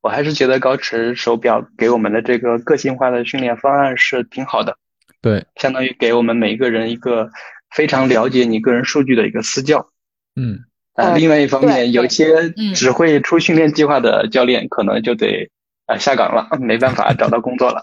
[0.00, 4.76] 我还是觉得高驰手表给我们的这个个性化的训练方案是挺好的。
[5.20, 7.30] 对，相当于给我们每一个人一个。
[7.72, 9.90] 非常了解你个人数据的一个私教，
[10.34, 15.48] 嗯，啊，另外一方面，有些只会出训练计划的教练可能就得
[15.90, 17.82] 啊下岗了，没办法找到工作了。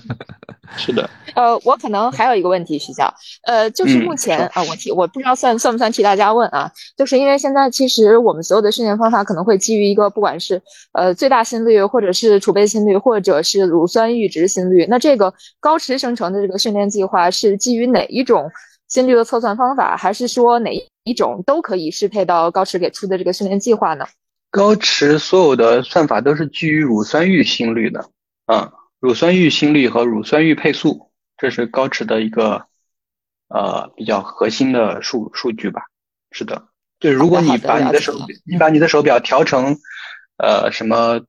[0.76, 1.08] 是的。
[1.34, 3.12] 呃，我可能还有一个问题，徐教，
[3.44, 10.60] 呃，就是目前啊，我提我不知道算算不算替大家问啊，就是因为现在其实我们所有的训练方法可能会基于一个不管是
[10.92, 18.50] 呃最大心率，或者是储备心率，或者是乳酸阈值心率，那这个高驰生成的这个训练计划是基于哪一种？
[18.88, 20.70] 心率的测算方法，还是说哪
[21.02, 24.06] 一种都可以适配到高驰给出的这个训练计划呢？
[24.56, 28.08] 高驰所有的算法都是基于乳酸阈心率的，
[28.46, 32.64] 啊，乳酸阈心率和乳酸阈配速，这是高驰的一个
[33.48, 35.82] 呃比较核心的数数据吧？
[36.30, 39.76] 是的，就如果你把你的手你把你的手表调成
[40.38, 41.20] 呃什么。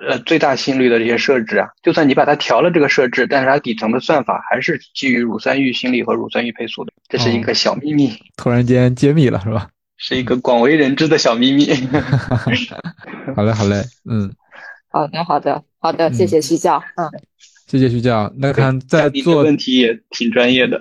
[0.00, 8.12] 呃，最大心率的这些设置啊，就算你把它调了这个设置，但是它底层的算法还是基于乳酸阈心率和乳酸阈配速的，这是一个小秘密。
[8.36, 9.68] 突然间揭秘了是吧？
[9.98, 11.68] 是一个广为人知的小秘密。
[13.36, 14.32] 好嘞，好嘞，嗯，
[14.88, 17.10] 好的，好的，好的，谢谢徐教，嗯，
[17.66, 18.32] 谢谢徐教。
[18.38, 20.80] 那看在座问题也挺专业的。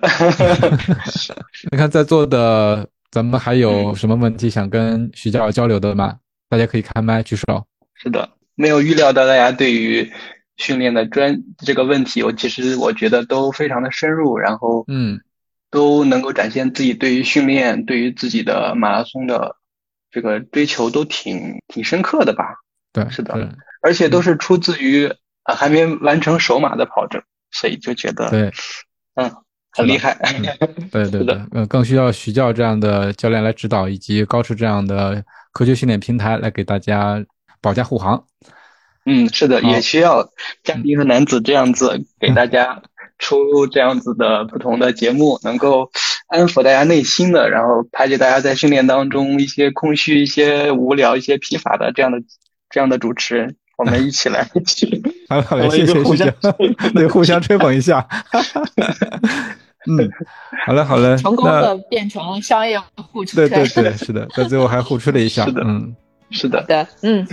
[1.71, 6.15] 那看在座的咱们还有什么问题想跟徐教交流的吗？
[6.47, 7.65] 大家可以开麦举手。
[7.95, 8.29] 是的。
[8.55, 10.09] 没有预料到大家对于
[10.55, 15.19] 训练的专这个问题，我其实我觉得都非常的深入，然后嗯，
[15.69, 19.55] 都能够展现自己对于训练、对于自己的马拉松的
[20.11, 22.45] 这个追求都挺挺深刻的吧？
[22.93, 25.07] 对，是的，而且都是出自于
[25.43, 28.51] 啊还没完成首马的跑者，所以就觉得对，
[29.15, 29.31] 嗯，
[29.71, 30.17] 很厉害。
[30.91, 37.23] 对对对，嗯， 更需要徐教这样的教练来指导，以及高驰这样的科学训练平台来给大家。
[37.59, 38.23] 保驾护航，
[39.05, 40.29] 嗯，是的，也需要
[40.63, 42.83] 嘉宾和男子这样子给大家
[43.19, 45.89] 出这样子的不同的节目，能够
[46.27, 52.19] 安抚大家内心的，然后排解大家在训练当中一些空虚、一些无聊、一些疲乏的这样的
[52.69, 56.35] 这样的主持人，我们一起来去， 好嘞，谢谢谢谢，
[56.93, 58.07] 对，互相吹捧一下，
[59.89, 60.09] 嗯，
[60.65, 62.79] 好嘞好嘞，成功的变成商业
[63.11, 65.95] 互吹，对对对，是的，在最后还互吹了一下，是的，嗯。
[66.29, 67.25] 是的，对，嗯，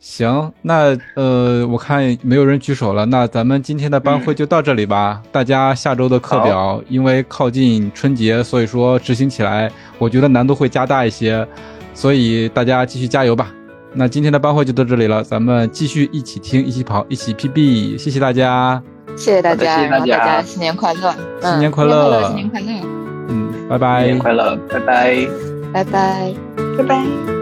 [0.00, 5.20] 行，那呃，我看没有人举手了，那咱们今天的班会就到这里吧。
[5.30, 11.46] 大家下周的课表，因为靠近春节，所以说执行起来，我觉得难度会加大一些，
[11.92, 13.52] 所以大家继续加油吧。
[13.92, 18.82] 那今天的班会就到这里了，咱们继续一起听，一起跑，一起 PB，谢谢大家，
[19.18, 22.66] 谢谢大家，谢谢大家，新年快乐，新年快乐，新年快乐，
[23.28, 25.28] 嗯，拜拜，新年快乐，拜拜，
[25.74, 26.34] 拜拜，
[26.78, 27.39] 拜拜。